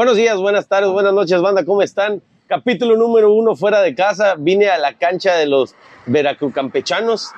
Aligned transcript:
Bueno, 0.00 0.12
buenos 0.12 0.16
días, 0.16 0.38
buenas 0.40 0.66
tardes, 0.66 0.88
buenas 0.90 1.12
noches, 1.12 1.42
banda, 1.42 1.62
¿cómo 1.62 1.82
están? 1.82 2.22
Capítulo 2.46 2.96
número 2.96 3.34
uno 3.34 3.54
fuera 3.54 3.82
de 3.82 3.94
casa. 3.94 4.34
Vine 4.38 4.70
a 4.70 4.78
la 4.78 4.94
cancha 4.94 5.34
de 5.36 5.44
los 5.44 5.74
veracruzcampechanos 6.06 7.28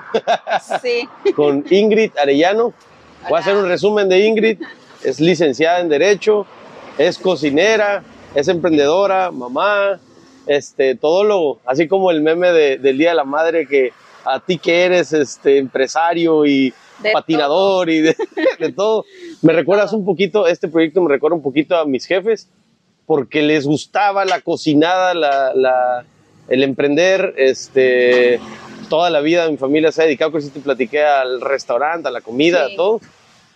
Sí. 0.81 1.09
con 1.35 1.65
Ingrid 1.69 2.13
Arellano. 2.17 2.73
Voy 3.29 3.37
a 3.37 3.41
hacer 3.41 3.57
un 3.57 3.67
resumen 3.67 4.09
de 4.09 4.21
Ingrid. 4.29 4.61
Es 5.03 5.19
licenciada 5.19 5.81
en 5.81 5.89
Derecho, 5.89 6.47
es 6.99 7.19
cocinera, 7.19 8.05
es 8.33 8.47
emprendedora, 8.47 9.33
mamá, 9.33 9.99
este, 10.47 10.95
todólogo, 10.95 11.59
así 11.67 11.89
como 11.89 12.13
el 12.13 12.23
meme 12.23 12.53
de- 12.53 12.79
del 12.79 12.97
Día 12.97 13.09
de 13.09 13.17
la 13.17 13.25
Madre 13.25 13.67
que 13.67 13.93
a 14.25 14.39
ti 14.39 14.59
que 14.59 14.85
eres 14.85 15.13
este, 15.13 15.59
empresario 15.59 16.47
y 16.47 16.73
De 17.01 17.11
patinador 17.11 17.91
y 17.91 18.03
de, 18.03 18.17
de 18.61 18.71
todo. 18.71 19.05
Me 19.43 19.53
recuerdas 19.53 19.93
un 19.93 20.05
poquito, 20.05 20.47
este 20.47 20.69
proyecto 20.69 21.03
me 21.03 21.09
recuerda 21.09 21.37
un 21.37 21.43
poquito 21.43 21.77
a 21.77 21.85
mis 21.85 22.07
jefes, 22.07 22.49
porque 23.07 23.43
les 23.43 23.67
gustaba 23.67 24.25
la 24.25 24.41
cocinada, 24.41 25.15
la, 25.15 25.53
la- 25.55 26.05
el 26.49 26.63
emprender, 26.63 27.35
este, 27.39 28.41
toda 28.89 29.11
la 29.11 29.21
vida 29.21 29.49
mi 29.51 29.57
familia 29.57 29.91
se 29.93 30.03
ha 30.03 30.05
dedicado, 30.05 30.33
que 30.33 30.41
sí 30.41 30.51
te 30.51 30.61
platiqué 30.61 31.05
al 31.05 31.41
restaurante, 31.41 32.09
a 32.09 32.11
la 32.13 32.21
comida, 32.21 32.67
Sí. 32.69 32.75
a 32.75 32.77
todo. 32.77 33.01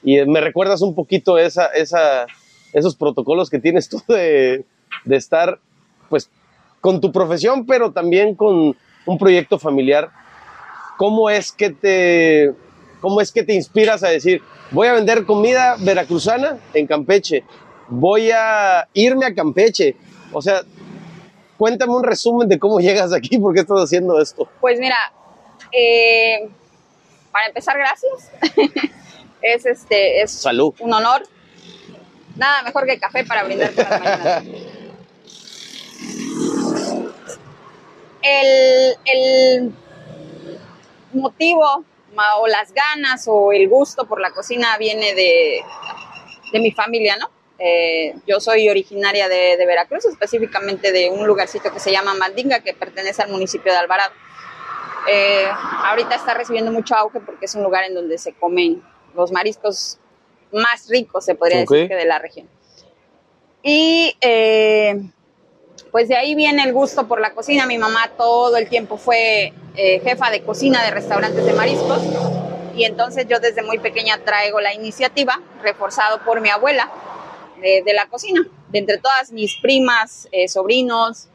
Y 0.02 0.18
eh, 0.18 0.26
me 0.26 0.40
recuerdas 0.40 0.82
un 0.82 0.94
poquito 0.94 1.36
esa, 1.38 1.66
esa, 1.66 2.26
esos 2.72 2.94
protocolos 2.96 3.50
que 3.50 3.58
tienes 3.58 3.88
tú 3.88 4.02
de, 4.08 4.64
de 5.04 5.16
estar, 5.16 5.58
pues, 6.08 6.30
con 6.80 7.00
tu 7.00 7.12
profesión, 7.12 7.66
pero 7.66 7.92
también 7.92 8.34
con 8.34 8.76
un 9.04 9.18
proyecto 9.18 9.58
familiar. 9.58 10.10
¿Cómo 10.96 11.28
es 11.28 11.52
que 11.52 11.70
te, 11.70 12.52
cómo 13.06 13.20
es 13.20 13.30
que 13.30 13.44
te 13.44 13.54
inspiras 13.54 14.02
a 14.02 14.08
decir, 14.08 14.42
voy 14.72 14.88
a 14.88 14.92
vender 14.94 15.24
comida 15.24 15.76
veracruzana 15.78 16.58
en 16.74 16.88
Campeche, 16.88 17.44
voy 17.86 18.32
a 18.32 18.88
irme 18.94 19.26
a 19.26 19.32
Campeche? 19.32 19.94
O 20.32 20.42
sea, 20.42 20.62
cuéntame 21.56 21.94
un 21.94 22.02
resumen 22.02 22.48
de 22.48 22.58
cómo 22.58 22.80
llegas 22.80 23.12
aquí, 23.12 23.38
por 23.38 23.54
qué 23.54 23.60
estás 23.60 23.78
haciendo 23.78 24.20
esto. 24.20 24.48
Pues 24.60 24.80
mira, 24.80 24.96
eh, 25.70 26.48
para 27.30 27.46
empezar, 27.46 27.78
gracias. 27.78 28.32
es 29.40 29.66
este, 29.66 30.22
es 30.22 30.32
Salud. 30.32 30.74
un 30.80 30.92
honor. 30.92 31.22
Nada 32.34 32.64
mejor 32.64 32.86
que 32.86 32.98
café 32.98 33.24
para 33.24 33.44
brindar 33.44 33.70
por 33.70 33.88
las 33.88 34.00
mañanas. 34.00 34.44
El, 38.20 38.96
el 39.04 39.72
motivo 41.12 41.84
o 42.38 42.46
las 42.46 42.72
ganas 42.72 43.26
o 43.28 43.52
el 43.52 43.68
gusto 43.68 44.06
por 44.06 44.20
la 44.20 44.30
cocina 44.30 44.76
viene 44.78 45.14
de, 45.14 45.62
de 46.52 46.60
mi 46.60 46.70
familia, 46.72 47.16
¿no? 47.16 47.30
Eh, 47.58 48.14
yo 48.26 48.38
soy 48.38 48.68
originaria 48.68 49.28
de, 49.28 49.56
de 49.56 49.66
Veracruz, 49.66 50.04
específicamente 50.04 50.92
de 50.92 51.08
un 51.08 51.26
lugarcito 51.26 51.72
que 51.72 51.80
se 51.80 51.90
llama 51.90 52.14
Mandinga, 52.14 52.60
que 52.60 52.74
pertenece 52.74 53.22
al 53.22 53.30
municipio 53.30 53.72
de 53.72 53.78
Alvarado. 53.78 54.12
Eh, 55.08 55.46
ahorita 55.84 56.16
está 56.16 56.34
recibiendo 56.34 56.72
mucho 56.72 56.94
auge 56.94 57.20
porque 57.20 57.46
es 57.46 57.54
un 57.54 57.62
lugar 57.62 57.84
en 57.84 57.94
donde 57.94 58.18
se 58.18 58.32
comen 58.34 58.82
los 59.14 59.32
mariscos 59.32 59.98
más 60.52 60.88
ricos, 60.88 61.24
se 61.24 61.34
podría 61.34 61.60
decir, 61.60 61.88
que 61.88 61.94
de 61.94 62.04
la 62.04 62.18
región. 62.18 62.48
Y 63.62 64.16
eh, 64.20 65.00
pues 65.90 66.08
de 66.08 66.16
ahí 66.16 66.34
viene 66.34 66.62
el 66.62 66.72
gusto 66.72 67.06
por 67.06 67.20
la 67.20 67.32
cocina. 67.32 67.66
Mi 67.66 67.78
mamá 67.78 68.10
todo 68.16 68.56
el 68.56 68.68
tiempo 68.68 68.96
fue 68.96 69.52
eh, 69.76 70.00
jefa 70.00 70.30
de 70.30 70.42
cocina 70.42 70.84
de 70.84 70.90
restaurantes 70.90 71.44
de 71.44 71.52
mariscos. 71.52 72.02
Y 72.74 72.84
entonces 72.84 73.26
yo 73.28 73.40
desde 73.40 73.62
muy 73.62 73.78
pequeña 73.78 74.18
traigo 74.18 74.60
la 74.60 74.74
iniciativa, 74.74 75.40
reforzado 75.62 76.22
por 76.24 76.40
mi 76.40 76.50
abuela, 76.50 76.90
de, 77.60 77.92
la 77.94 78.06
cocina. 78.06 78.46
De 78.68 78.78
entre 78.78 78.98
todas 78.98 79.32
mis 79.32 79.56
primas, 79.56 80.28
eh, 80.32 80.48
sobrinos, 80.48 81.28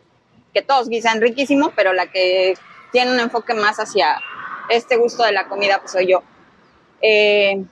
que 0.53 0.61
todos 0.61 0.89
guisan 0.89 1.21
riquísimo, 1.21 1.71
pero 1.75 1.93
la 1.93 2.07
que 2.11 2.55
tiene 2.91 3.11
un 3.11 3.19
enfoque 3.19 3.53
más 3.53 3.79
hacia 3.79 4.21
este 4.69 4.97
gusto 4.97 5.23
de 5.23 5.31
la 5.31 5.47
comida, 5.47 5.79
pues 5.79 5.91
soy 5.91 6.07
yo. 6.07 6.21
Eh, 7.01 7.63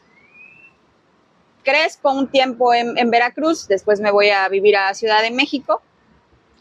crezco 1.64 2.12
un 2.12 2.28
tiempo 2.30 2.74
en, 2.74 2.98
en 2.98 3.12
Veracruz, 3.12 3.68
después 3.68 4.00
me 4.00 4.12
voy 4.12 4.30
a 4.30 4.48
vivir 4.50 4.78
a 4.78 4.94
Ciudad 4.94 5.22
de 5.22 5.30
México, 5.30 5.84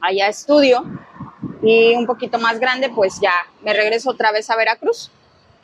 allá 0.01 0.29
estudio, 0.29 0.85
y 1.63 1.95
un 1.95 2.07
poquito 2.07 2.39
más 2.39 2.59
grande, 2.61 2.89
pues 2.91 3.21
ya 3.21 3.33
me 3.63 3.73
regreso 3.73 4.11
otra 4.11 4.33
vez 4.33 4.49
a 4.51 4.57
Veracruz. 4.57 5.11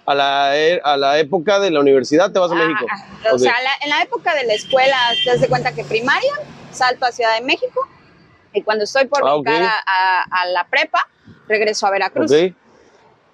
A 0.07 0.15
la, 0.15 0.57
e- 0.57 0.81
a 0.85 0.97
la 0.97 1.19
época 1.19 1.59
de 1.61 1.71
la 1.71 1.81
universidad 1.81 2.31
te 2.31 2.39
vas 2.39 2.51
a 2.51 2.55
Ah, 2.55 2.59
México. 2.59 2.87
O 3.33 3.39
sea, 3.39 3.55
la- 3.63 3.71
en 3.83 3.91
la 3.91 4.03
época 4.03 4.35
de 4.35 4.45
la 4.45 4.53
escuela, 4.55 4.97
te 5.25 5.31
das 5.31 5.41
de 5.41 5.49
cuenta 5.49 5.73
que 5.73 5.83
primaria, 5.85 6.33
salto 6.71 7.07
a 7.07 7.13
Ciudad 7.13 7.35
de 7.39 7.41
México, 7.45 7.89
y 8.53 8.63
cuando 8.63 8.85
estoy 8.85 9.07
por 9.07 9.23
Ah, 9.27 9.35
a, 9.47 9.73
a- 9.87 10.43
a 10.43 10.47
la 10.47 10.67
prepa, 10.69 11.09
regreso 11.49 11.87
a 11.87 11.91
Veracruz. 11.91 12.31
ok, 12.33 12.55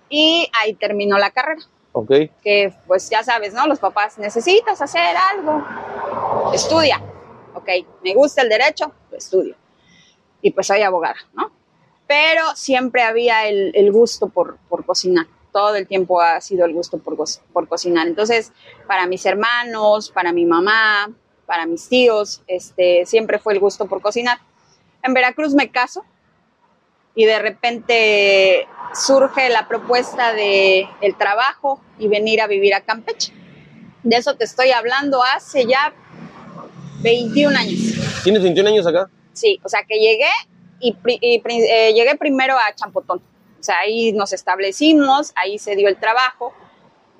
Y 0.08 0.50
ahí 0.60 0.74
terminó 0.74 1.18
la 1.18 1.30
carrera. 1.30 1.62
ok. 1.92 2.10
que 2.42 2.72
pues 2.86 3.10
ya 3.10 3.22
sabes, 3.24 3.52
¿no? 3.52 3.66
Los 3.66 3.78
papás, 3.80 4.16
necesitas 4.16 4.80
hacer 4.80 5.14
algo, 5.34 5.62
estudia, 6.54 7.00
ok, 7.54 7.68
me 8.02 8.14
gusta 8.14 8.40
el 8.42 8.48
derecho, 8.48 8.92
lo 9.10 9.18
estudio. 9.18 9.56
Y 10.42 10.52
pues 10.52 10.66
soy 10.66 10.82
abogada, 10.82 11.16
¿no? 11.34 11.50
Pero 12.06 12.42
siempre 12.54 13.02
había 13.02 13.46
el, 13.46 13.72
el 13.74 13.92
gusto 13.92 14.28
por, 14.28 14.58
por 14.68 14.84
cocinar, 14.84 15.26
todo 15.52 15.76
el 15.76 15.86
tiempo 15.86 16.20
ha 16.20 16.40
sido 16.40 16.64
el 16.64 16.72
gusto 16.72 16.98
por, 16.98 17.16
por 17.52 17.68
cocinar. 17.68 18.06
Entonces, 18.06 18.52
para 18.86 19.06
mis 19.06 19.24
hermanos, 19.26 20.10
para 20.10 20.32
mi 20.32 20.44
mamá, 20.44 21.10
para 21.46 21.66
mis 21.66 21.88
tíos, 21.88 22.42
este, 22.46 23.04
siempre 23.06 23.38
fue 23.38 23.54
el 23.54 23.60
gusto 23.60 23.86
por 23.86 24.00
cocinar. 24.00 24.38
En 25.02 25.14
Veracruz 25.14 25.54
me 25.54 25.70
caso 25.70 26.04
y 27.14 27.24
de 27.24 27.38
repente 27.38 28.68
surge 28.94 29.48
la 29.48 29.66
propuesta 29.66 30.32
de 30.32 30.88
el 31.00 31.16
trabajo 31.16 31.80
y 31.98 32.08
venir 32.08 32.40
a 32.40 32.46
vivir 32.46 32.74
a 32.74 32.82
Campeche. 32.82 33.32
De 34.02 34.16
eso 34.16 34.36
te 34.36 34.44
estoy 34.44 34.70
hablando 34.70 35.22
hace 35.22 35.66
ya 35.66 35.92
21 37.02 37.56
años. 37.58 38.22
¿Tienes 38.22 38.42
21 38.42 38.68
años 38.68 38.86
acá? 38.86 39.10
Sí, 39.32 39.60
o 39.64 39.68
sea 39.68 39.80
que 39.88 39.98
llegué 39.98 40.28
y, 40.80 40.96
y 41.06 41.42
eh, 41.46 41.92
llegué 41.94 42.16
primero 42.16 42.54
a 42.56 42.74
Champotón. 42.74 43.18
O 43.58 43.62
sea, 43.62 43.78
ahí 43.80 44.12
nos 44.12 44.32
establecimos, 44.32 45.32
ahí 45.36 45.58
se 45.58 45.76
dio 45.76 45.88
el 45.88 45.96
trabajo 45.96 46.52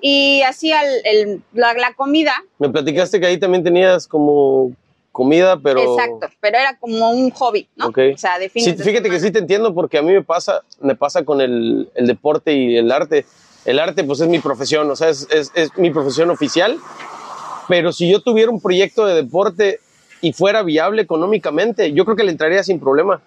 y 0.01 0.41
hacía 0.41 0.81
el- 0.83 1.01
el- 1.05 1.43
la, 1.53 1.73
la 1.73 1.93
comida. 1.93 2.33
Me 2.57 2.69
platicaste 2.69 3.19
que 3.19 3.27
ahí 3.27 3.37
también 3.39 3.63
tenías 3.63 4.07
como 4.07 4.71
comida, 5.11 5.59
pero... 5.61 5.81
Exacto, 5.81 6.27
pero 6.39 6.57
era 6.57 6.77
como 6.79 7.11
un 7.11 7.29
hobby, 7.31 7.67
¿no? 7.75 7.87
Ok. 7.87 7.99
O 8.15 8.17
sea, 8.17 8.39
de 8.39 8.49
Sí, 8.49 8.71
de 8.71 8.83
fíjate 8.83 9.09
que 9.09 9.19
sí 9.19 9.29
te 9.29 9.39
entiendo 9.39 9.73
porque 9.75 9.97
a 9.97 10.01
mí 10.01 10.11
me 10.13 10.23
pasa, 10.23 10.61
me 10.79 10.95
pasa 10.95 11.23
con 11.23 11.41
el, 11.41 11.91
el 11.95 12.07
deporte 12.07 12.53
y 12.53 12.77
el 12.77 12.91
arte. 12.91 13.25
El 13.65 13.77
arte 13.77 14.03
pues 14.03 14.19
es 14.21 14.27
mi 14.27 14.39
profesión, 14.39 14.89
o 14.89 14.95
sea, 14.95 15.09
es, 15.09 15.27
es- 15.29 15.51
es 15.53 15.77
mi 15.77 15.91
profesión 15.91 16.31
oficial, 16.31 16.79
pero 17.67 17.91
si 17.91 18.09
yo 18.11 18.21
tuviera 18.21 18.49
un 18.49 18.59
proyecto 18.61 19.05
de 19.05 19.13
deporte 19.15 19.79
y 20.21 20.33
fuera 20.33 20.63
viable 20.63 21.01
económicamente, 21.01 21.93
yo 21.93 22.05
creo 22.05 22.15
que 22.15 22.23
le 22.23 22.31
entraría 22.31 22.63
sin 22.63 22.79
problema. 22.79 23.21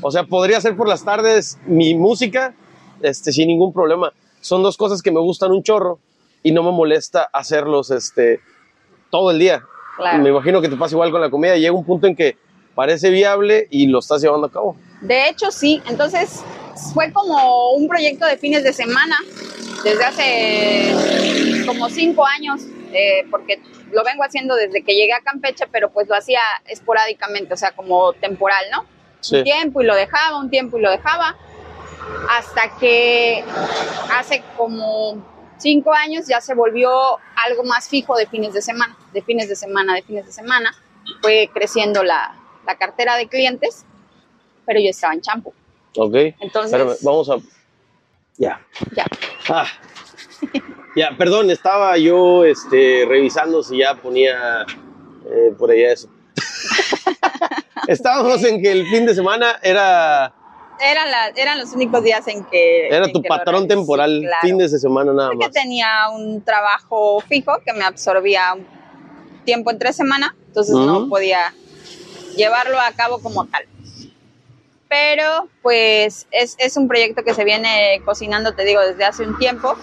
O 0.00 0.10
sea, 0.10 0.24
podría 0.24 0.58
hacer 0.58 0.76
por 0.76 0.88
las 0.88 1.04
tardes 1.04 1.58
mi 1.66 1.94
música 1.94 2.54
este, 3.02 3.32
sin 3.32 3.48
ningún 3.48 3.72
problema. 3.72 4.12
Son 4.40 4.62
dos 4.62 4.76
cosas 4.76 5.02
que 5.02 5.12
me 5.12 5.20
gustan 5.20 5.52
un 5.52 5.62
chorro 5.62 5.98
y 6.42 6.52
no 6.52 6.62
me 6.62 6.72
molesta 6.72 7.28
hacerlos 7.32 7.90
este, 7.90 8.40
todo 9.10 9.30
el 9.30 9.38
día. 9.38 9.62
Claro. 9.96 10.22
Me 10.22 10.30
imagino 10.30 10.60
que 10.60 10.68
te 10.68 10.76
pasa 10.76 10.94
igual 10.94 11.10
con 11.12 11.20
la 11.20 11.30
comida. 11.30 11.56
Llega 11.56 11.72
un 11.72 11.84
punto 11.84 12.06
en 12.06 12.16
que 12.16 12.36
parece 12.74 13.10
viable 13.10 13.68
y 13.70 13.86
lo 13.86 13.98
estás 13.98 14.22
llevando 14.22 14.46
a 14.46 14.50
cabo. 14.50 14.76
De 15.02 15.28
hecho, 15.28 15.50
sí. 15.50 15.80
Entonces, 15.88 16.42
fue 16.94 17.12
como 17.12 17.72
un 17.72 17.86
proyecto 17.88 18.26
de 18.26 18.36
fines 18.36 18.64
de 18.64 18.72
semana 18.72 19.16
desde 19.84 20.04
hace 20.04 21.66
como 21.66 21.88
cinco 21.88 22.24
años, 22.26 22.62
eh, 22.94 23.26
porque 23.30 23.60
lo 23.90 24.02
vengo 24.04 24.22
haciendo 24.24 24.54
desde 24.54 24.82
que 24.82 24.94
llegué 24.94 25.12
a 25.12 25.20
Campeche, 25.20 25.66
pero 25.70 25.90
pues 25.90 26.08
lo 26.08 26.14
hacía 26.14 26.40
esporádicamente, 26.66 27.54
o 27.54 27.56
sea, 27.56 27.72
como 27.72 28.12
temporal, 28.14 28.64
¿no? 28.70 28.86
Sí. 29.20 29.36
Un 29.38 29.44
tiempo 29.44 29.82
y 29.82 29.84
lo 29.86 29.94
dejaba, 29.94 30.38
un 30.38 30.50
tiempo 30.50 30.78
y 30.78 30.82
lo 30.82 30.90
dejaba, 30.90 31.36
hasta 32.30 32.76
que 32.78 33.44
hace 34.12 34.42
como 34.56 35.24
cinco 35.58 35.92
años 35.92 36.26
ya 36.26 36.40
se 36.40 36.54
volvió 36.54 36.90
algo 37.36 37.62
más 37.64 37.88
fijo 37.88 38.16
de 38.16 38.26
fines 38.26 38.52
de 38.52 38.62
semana, 38.62 38.96
de 39.12 39.22
fines 39.22 39.48
de 39.48 39.56
semana, 39.56 39.94
de 39.94 40.02
fines 40.02 40.26
de 40.26 40.32
semana. 40.32 40.74
Fue 41.20 41.48
creciendo 41.52 42.02
la, 42.02 42.34
la 42.66 42.76
cartera 42.76 43.16
de 43.16 43.28
clientes, 43.28 43.84
pero 44.66 44.80
yo 44.80 44.90
estaba 44.90 45.14
en 45.14 45.20
champo. 45.20 45.52
Ok. 45.96 46.14
Entonces- 46.40 46.72
Espérame, 46.72 46.96
vamos 47.02 47.28
a. 47.30 47.36
Ya. 48.38 48.60
Ya. 48.96 49.04
Ah. 49.48 49.66
Ya, 50.94 51.16
perdón, 51.16 51.50
estaba 51.50 51.96
yo 51.96 52.44
este, 52.44 53.04
revisando 53.08 53.62
si 53.62 53.78
ya 53.78 53.94
ponía 53.94 54.66
eh, 55.24 55.54
por 55.58 55.70
allá 55.70 55.90
eso. 55.92 56.06
Estábamos 57.88 58.44
en 58.44 58.60
que 58.62 58.70
el 58.72 58.86
fin 58.86 59.06
de 59.06 59.14
semana 59.14 59.58
era, 59.62 60.34
Eran, 60.78 61.10
la- 61.10 61.28
eran 61.34 61.58
los 61.58 61.72
únicos 61.72 62.02
días 62.04 62.26
en 62.28 62.44
que... 62.44 62.88
era 62.88 63.06
en 63.06 63.12
tu 63.12 63.22
que 63.22 63.28
patrón 63.28 63.66
temporal, 63.66 64.20
claro. 64.20 64.38
fin 64.42 64.58
de 64.58 64.68
semana 64.68 65.12
nada 65.14 65.28
Porque 65.30 65.46
más. 65.46 65.52
tenía 65.54 65.88
un 66.12 66.42
trabajo 66.44 67.20
fijo 67.26 67.52
que 67.64 67.72
me 67.72 67.84
absorbía 67.84 68.52
un 68.54 68.66
tiempo 69.44 69.70
entre 69.70 69.92
semana, 69.94 70.36
entonces 70.48 70.74
no 70.76 70.98
Ujú. 70.98 71.08
podía 71.08 71.54
llevarlo 72.36 72.78
a 72.78 72.92
cabo 72.92 73.18
como 73.20 73.46
tal. 73.46 73.64
Pero 74.92 75.48
pues 75.62 76.26
es, 76.32 76.54
es 76.58 76.76
un 76.76 76.86
proyecto 76.86 77.24
que 77.24 77.32
se 77.32 77.44
viene 77.44 78.02
cocinando, 78.04 78.54
te 78.54 78.62
digo, 78.62 78.82
desde 78.82 79.06
hace 79.06 79.26
un 79.26 79.38
tiempo 79.38 79.74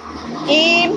y 0.47 0.87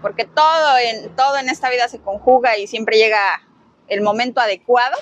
porque 0.00 0.26
todo 0.26 0.78
en, 0.78 1.10
todo 1.16 1.38
en 1.38 1.48
esta 1.48 1.70
vida 1.70 1.88
se 1.88 1.98
conjuga 1.98 2.56
y 2.56 2.68
siempre 2.68 2.98
llega 2.98 3.42
el 3.88 4.00
momento 4.00 4.40
adecuado, 4.40 4.96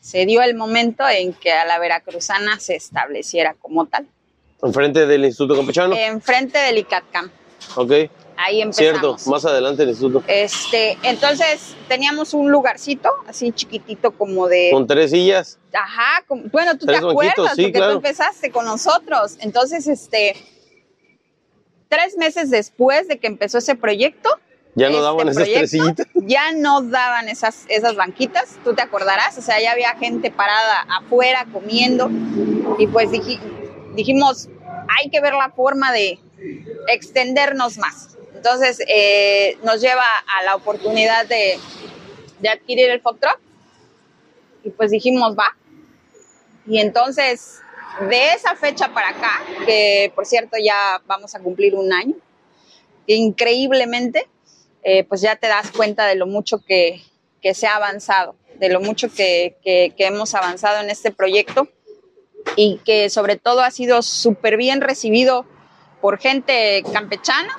se 0.00 0.26
dio 0.26 0.42
el 0.42 0.54
momento 0.54 1.02
en 1.08 1.32
que 1.32 1.50
a 1.50 1.64
la 1.64 1.80
veracruzana 1.80 2.60
se 2.60 2.76
estableciera 2.76 3.54
como 3.54 3.86
tal. 3.86 4.06
Enfrente 4.62 5.06
del 5.06 5.24
Instituto 5.24 5.56
Campechano. 5.56 5.96
Enfrente 5.96 6.58
del 6.58 6.78
ICATCAM. 6.78 7.32
ok. 7.74 7.92
Ahí 8.42 8.62
empezamos. 8.62 9.00
Cierto, 9.20 9.30
más 9.30 9.44
adelante 9.44 9.82
el 9.82 9.90
instituto. 9.90 10.22
Este, 10.26 10.96
entonces 11.02 11.74
teníamos 11.88 12.32
un 12.32 12.50
lugarcito 12.50 13.10
así 13.26 13.52
chiquitito 13.52 14.12
como 14.12 14.48
de 14.48 14.70
Con 14.72 14.86
tres 14.86 15.10
sillas. 15.10 15.58
Ajá, 15.72 16.24
como- 16.26 16.44
bueno, 16.50 16.78
tú 16.78 16.86
te 16.86 16.96
acuerdas 16.96 17.34
sí, 17.54 17.62
porque 17.64 17.72
claro. 17.72 17.92
tú 17.92 17.96
empezaste 17.98 18.50
con 18.50 18.64
nosotros. 18.64 19.36
Entonces, 19.40 19.86
este, 19.86 20.36
tres 21.88 22.16
meses 22.16 22.50
después 22.50 23.08
de 23.08 23.18
que 23.18 23.26
empezó 23.26 23.58
ese 23.58 23.74
proyecto, 23.74 24.30
Ya 24.74 24.86
no 24.88 24.94
este 24.96 25.02
daban 25.02 25.28
esas 25.28 25.44
tres 25.44 25.70
proyecto, 25.70 26.02
sillitas. 26.04 26.06
ya 26.26 26.52
no 26.52 26.80
daban 26.82 27.28
esas, 27.28 27.64
esas 27.68 27.96
banquitas, 27.96 28.58
tú 28.64 28.74
te 28.74 28.82
acordarás, 28.82 29.36
o 29.38 29.42
sea, 29.42 29.60
ya 29.60 29.72
había 29.72 29.94
gente 29.96 30.30
parada 30.30 30.86
afuera 30.88 31.46
comiendo 31.52 32.08
y 32.78 32.86
pues 32.86 33.10
diji- 33.10 33.40
dijimos, 33.94 34.48
hay 34.98 35.10
que 35.10 35.20
ver 35.20 35.34
la 35.34 35.50
forma 35.50 35.92
de 35.92 36.18
extendernos 36.88 37.76
más. 37.78 38.09
Entonces, 38.40 38.82
eh, 38.88 39.58
nos 39.64 39.82
lleva 39.82 40.06
a 40.26 40.42
la 40.44 40.54
oportunidad 40.56 41.26
de, 41.26 41.58
adquirir 42.50 42.88
el 42.88 43.02
truck 43.02 43.38
y 44.64 44.70
pues 44.70 44.90
dijimos, 44.90 45.36
va. 45.38 45.54
Y 46.66 46.80
entonces, 46.80 47.60
de 48.08 48.32
esa 48.32 48.56
fecha 48.56 48.94
para 48.94 49.10
acá, 49.10 49.42
que 49.66 50.10
por 50.14 50.24
cierto 50.24 50.56
ya 50.56 51.02
vamos 51.04 51.34
a 51.34 51.40
cumplir 51.40 51.74
un 51.74 51.92
año, 51.92 52.14
increíblemente, 53.06 54.26
eh, 54.84 55.04
pues 55.04 55.20
ya 55.20 55.36
te 55.36 55.46
das 55.46 55.70
cuenta 55.70 56.06
de 56.06 56.14
lo 56.14 56.26
mucho 56.26 56.64
que, 56.64 57.02
se 57.52 57.66
ha 57.66 57.76
avanzado, 57.76 58.36
de 58.58 58.70
lo 58.70 58.80
mucho 58.80 59.12
que- 59.12 59.58
que 59.62 59.94
hemos 59.98 60.34
avanzado 60.34 60.80
en 60.80 60.88
este 60.88 61.10
proyecto 61.10 61.68
y 62.56 62.80
que 62.86 63.10
sobre 63.10 63.36
todo 63.36 63.60
ha 63.60 63.70
sido 63.70 64.00
súper 64.00 64.56
bien 64.56 64.80
recibido 64.80 65.44
por 66.00 66.18
gente 66.18 66.82
campechana, 66.90 67.54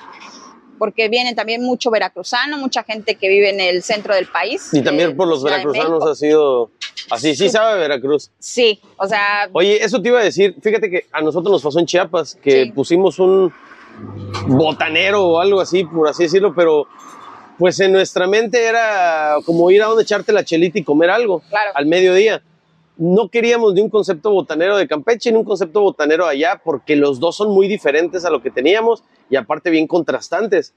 porque 0.82 1.08
viene 1.08 1.32
también 1.36 1.62
mucho 1.62 1.92
veracruzano, 1.92 2.58
mucha 2.58 2.82
gente 2.82 3.14
que 3.14 3.28
vive 3.28 3.50
en 3.50 3.60
el 3.60 3.84
centro 3.84 4.16
del 4.16 4.26
país. 4.26 4.68
Y 4.72 4.82
también 4.82 5.16
por 5.16 5.28
los 5.28 5.44
veracruzanos 5.44 6.04
ha 6.04 6.16
sido 6.16 6.72
así. 7.08 7.36
Sí 7.36 7.48
sabe 7.48 7.78
Veracruz. 7.78 8.32
Sí, 8.40 8.80
o 8.96 9.06
sea, 9.06 9.48
Oye, 9.52 9.76
eso 9.84 10.02
te 10.02 10.08
iba 10.08 10.18
a 10.18 10.24
decir. 10.24 10.56
Fíjate 10.60 10.90
que 10.90 11.06
a 11.12 11.20
nosotros 11.20 11.52
nos 11.52 11.62
pasó 11.62 11.78
en 11.78 11.86
Chiapas 11.86 12.36
que 12.42 12.64
Sí. 12.64 12.72
pusimos 12.72 13.20
un 13.20 13.52
botanero 14.48 15.24
o 15.24 15.40
algo 15.40 15.60
así, 15.60 15.84
por 15.84 16.08
así 16.08 16.24
decirlo, 16.24 16.52
pero 16.52 16.88
pues 17.60 17.78
en 17.78 17.92
nuestra 17.92 18.26
mente 18.26 18.64
era 18.64 19.36
como 19.46 19.70
ir 19.70 19.84
a 19.84 19.86
donde 19.86 20.02
echarte 20.02 20.32
la 20.32 20.44
chelita 20.44 20.80
y 20.80 20.82
comer 20.82 21.10
algo 21.10 21.42
Claro. 21.48 21.70
al 21.76 21.86
mediodía. 21.86 22.42
No 22.96 23.28
queríamos 23.28 23.74
ni 23.74 23.80
un 23.80 23.90
concepto 23.90 24.30
botanero 24.30 24.76
de 24.76 24.86
Campeche 24.86 25.32
ni 25.32 25.38
un 25.38 25.44
concepto 25.44 25.80
botanero 25.80 26.26
allá 26.26 26.60
porque 26.62 26.96
los 26.96 27.20
dos 27.20 27.36
son 27.36 27.50
muy 27.50 27.68
diferentes 27.68 28.24
a 28.24 28.30
lo 28.30 28.42
que 28.42 28.50
teníamos 28.50 29.02
y 29.30 29.36
aparte 29.36 29.70
bien 29.70 29.86
contrastantes. 29.86 30.74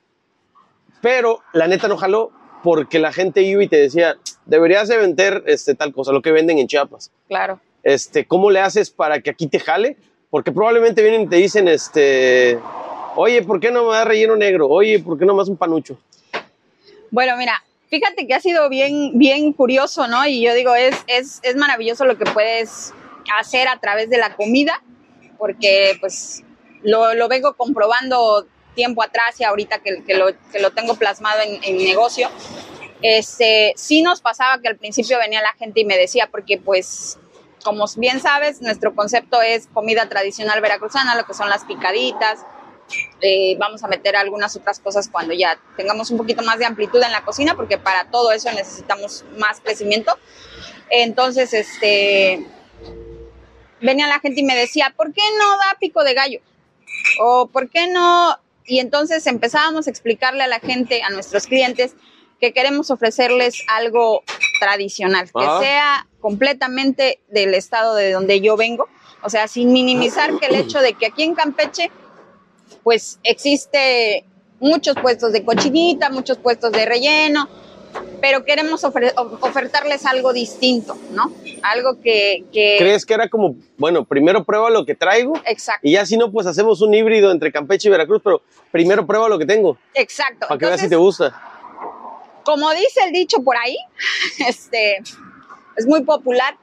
Pero 1.01 1.39
la 1.53 1.67
neta 1.67 1.87
no 1.87 1.97
jaló 1.97 2.31
porque 2.63 2.97
la 2.97 3.11
gente 3.11 3.43
iba 3.43 3.63
y 3.63 3.67
te 3.67 3.77
decía, 3.77 4.15
deberías 4.45 4.87
de 4.87 4.97
vender 4.97 5.43
este, 5.45 5.75
tal 5.75 5.93
cosa, 5.93 6.11
lo 6.11 6.21
que 6.21 6.31
venden 6.31 6.57
en 6.57 6.67
Chiapas 6.67 7.11
claro. 7.27 7.59
este, 7.83 8.25
¿cómo 8.25 8.49
le 8.49 8.59
haces 8.59 8.89
para 8.89 9.19
que 9.19 9.29
aquí 9.29 9.47
te 9.47 9.59
jale? 9.59 9.97
Porque 10.31 10.51
probablemente 10.51 11.03
vienen 11.03 11.21
y 11.21 11.27
te 11.27 11.35
dicen, 11.35 11.67
este, 11.67 12.57
oye, 13.15 13.43
¿por 13.43 13.59
qué 13.59 13.71
no 13.71 13.85
me 13.85 13.93
da 13.93 14.05
relleno 14.05 14.35
negro? 14.35 14.67
Oye, 14.67 14.99
¿por 14.99 15.19
qué 15.19 15.25
no 15.25 15.35
más 15.35 15.47
un 15.47 15.57
panucho? 15.57 15.97
Bueno, 17.11 17.37
mira, 17.37 17.63
fíjate 17.89 18.27
que 18.27 18.33
ha 18.33 18.39
sido 18.39 18.69
bien, 18.69 19.17
bien 19.17 19.53
curioso, 19.53 20.07
¿no? 20.07 20.25
Y 20.25 20.41
yo 20.41 20.53
digo, 20.53 20.75
es, 20.75 20.95
es, 21.07 21.39
es 21.43 21.55
maravilloso 21.55 22.05
lo 22.05 22.17
que 22.17 22.25
puedes 22.25 22.93
hacer 23.39 23.67
a 23.67 23.79
través 23.79 24.09
de 24.09 24.17
la 24.17 24.35
comida, 24.35 24.83
porque 25.37 25.97
pues 25.99 26.43
lo, 26.83 27.13
lo 27.13 27.27
vengo 27.27 27.55
comprobando 27.55 28.47
tiempo 28.75 29.01
atrás 29.01 29.39
y 29.39 29.43
ahorita 29.43 29.79
que, 29.79 30.03
que 30.03 30.15
lo, 30.15 30.27
que 30.51 30.59
lo 30.59 30.71
tengo 30.71 30.95
plasmado 30.95 31.41
en, 31.41 31.63
en 31.63 31.77
negocio. 31.77 32.29
Este, 33.01 33.73
sí 33.75 34.01
nos 34.01 34.21
pasaba 34.21 34.61
que 34.61 34.67
al 34.67 34.77
principio 34.77 35.17
venía 35.19 35.41
la 35.41 35.53
gente 35.53 35.81
y 35.81 35.85
me 35.85 35.97
decía, 35.97 36.27
porque 36.31 36.57
pues, 36.57 37.17
como 37.63 37.85
bien 37.97 38.19
sabes, 38.19 38.61
nuestro 38.61 38.95
concepto 38.95 39.41
es 39.41 39.67
comida 39.67 40.07
tradicional 40.09 40.61
veracruzana, 40.61 41.15
lo 41.15 41.25
que 41.25 41.33
son 41.33 41.49
las 41.49 41.65
picaditas, 41.65 42.45
eh, 43.21 43.55
vamos 43.57 43.83
a 43.83 43.87
meter 43.87 44.15
algunas 44.15 44.55
otras 44.55 44.79
cosas 44.79 45.09
cuando 45.09 45.33
ya 45.33 45.59
tengamos 45.75 46.11
un 46.11 46.17
poquito 46.17 46.43
más 46.43 46.59
de 46.59 46.65
amplitud 46.65 47.01
en 47.01 47.11
la 47.11 47.23
cocina, 47.23 47.55
porque 47.55 47.77
para 47.77 48.09
todo 48.11 48.31
eso 48.31 48.51
necesitamos 48.51 49.25
más 49.37 49.59
crecimiento. 49.61 50.17
Entonces, 50.89 51.53
este, 51.53 52.45
venía 53.81 54.07
la 54.07 54.19
gente 54.19 54.41
y 54.41 54.43
me 54.43 54.55
decía, 54.55 54.93
¿por 54.95 55.13
qué 55.13 55.21
no 55.39 55.57
da 55.57 55.77
pico 55.79 56.03
de 56.03 56.13
gallo? 56.13 56.39
O 57.19 57.47
¿por 57.47 57.69
qué 57.69 57.87
no? 57.87 58.37
Y 58.65 58.79
entonces 58.79 59.25
empezábamos 59.27 59.87
a 59.87 59.89
explicarle 59.89 60.43
a 60.43 60.47
la 60.47 60.59
gente, 60.59 61.01
a 61.03 61.09
nuestros 61.09 61.45
clientes, 61.47 61.95
que 62.39 62.51
queremos 62.51 62.91
ofrecerles 62.91 63.63
algo 63.67 64.23
tradicional, 64.59 65.25
que 65.31 65.45
Ajá. 65.45 65.59
sea 65.59 66.07
completamente 66.19 67.19
del 67.29 67.53
estado 67.53 67.95
de 67.95 68.11
donde 68.11 68.41
yo 68.41 68.57
vengo, 68.57 68.87
o 69.21 69.29
sea, 69.29 69.47
sin 69.47 69.71
minimizar 69.71 70.37
que 70.39 70.47
el 70.47 70.55
hecho 70.55 70.81
de 70.81 70.93
que 70.93 71.07
aquí 71.07 71.23
en 71.23 71.35
Campeche 71.35 71.91
pues 72.85 73.19
existe 73.23 74.25
muchos 74.59 74.95
puestos 75.01 75.33
de 75.33 75.43
cochinita, 75.43 76.11
muchos 76.11 76.37
puestos 76.37 76.71
de 76.71 76.85
relleno, 76.85 77.49
pero 78.21 78.45
queremos 78.45 78.83
ofre- 78.83 79.11
of- 79.17 79.41
ofertarles 79.43 80.05
algo 80.05 80.33
distinto, 80.33 80.95
¿no? 81.09 81.33
Algo 81.63 81.99
que... 81.99 82.45
que 82.53 82.75
¿Crees 82.77 83.03
que 83.07 83.15
era 83.15 83.27
como, 83.27 83.55
bueno, 83.79 84.05
primero 84.05 84.43
prueba 84.43 84.69
lo 84.69 84.85
que 84.85 84.93
traigo 84.93 85.33
Exacto, 85.47 85.81
y 85.81 85.93
ya 85.93 86.05
si 86.05 86.15
no, 86.15 86.31
pues 86.31 86.45
hacemos 86.45 86.79
un 86.81 86.93
híbrido 86.93 87.31
entre 87.31 87.51
Campeche 87.51 87.87
y 87.87 87.91
Veracruz, 87.91 88.21
pero 88.23 88.43
primero 88.71 89.07
prueba 89.07 89.29
lo 89.29 89.39
que 89.39 89.47
tengo 89.47 89.79
exacto. 89.95 90.45
para 90.47 90.59
que 90.59 90.65
veas 90.67 90.79
si 90.79 90.87
te 90.87 90.95
gusta? 90.95 91.41
como 92.43 92.69
dice 92.69 92.99
el 93.03 93.11
dicho 93.11 93.41
por 93.43 93.57
ahí, 93.57 93.75
este, 94.47 94.97
es 95.75 95.87
muy 95.87 96.03
popular, 96.03 96.55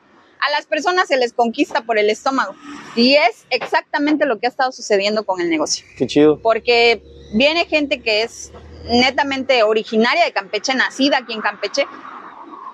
a 0.47 0.51
las 0.51 0.67
personas 0.67 1.09
se 1.09 1.17
les 1.17 1.33
conquista 1.33 1.83
por 1.83 1.99
el 1.99 2.11
estómago. 2.11 2.55
Y 2.97 3.15
es 3.15 3.47
exactamente 3.51 4.27
lo 4.27 4.39
que 4.39 4.47
ha 4.47 4.51
estado 4.51 4.73
sucediendo 4.73 5.25
con 5.25 5.41
el 5.41 5.49
negocio. 5.49 5.85
Qué 5.97 6.07
chido. 6.07 6.41
Porque 6.41 7.03
viene 7.35 7.65
gente 7.67 8.01
que 8.01 8.23
es 8.23 8.53
netamente 8.85 9.63
originaria 9.63 10.25
de 10.25 10.33
Campeche, 10.33 10.75
nacida 10.75 11.19
aquí 11.19 11.33
en 11.33 11.41
Campeche, 11.41 11.87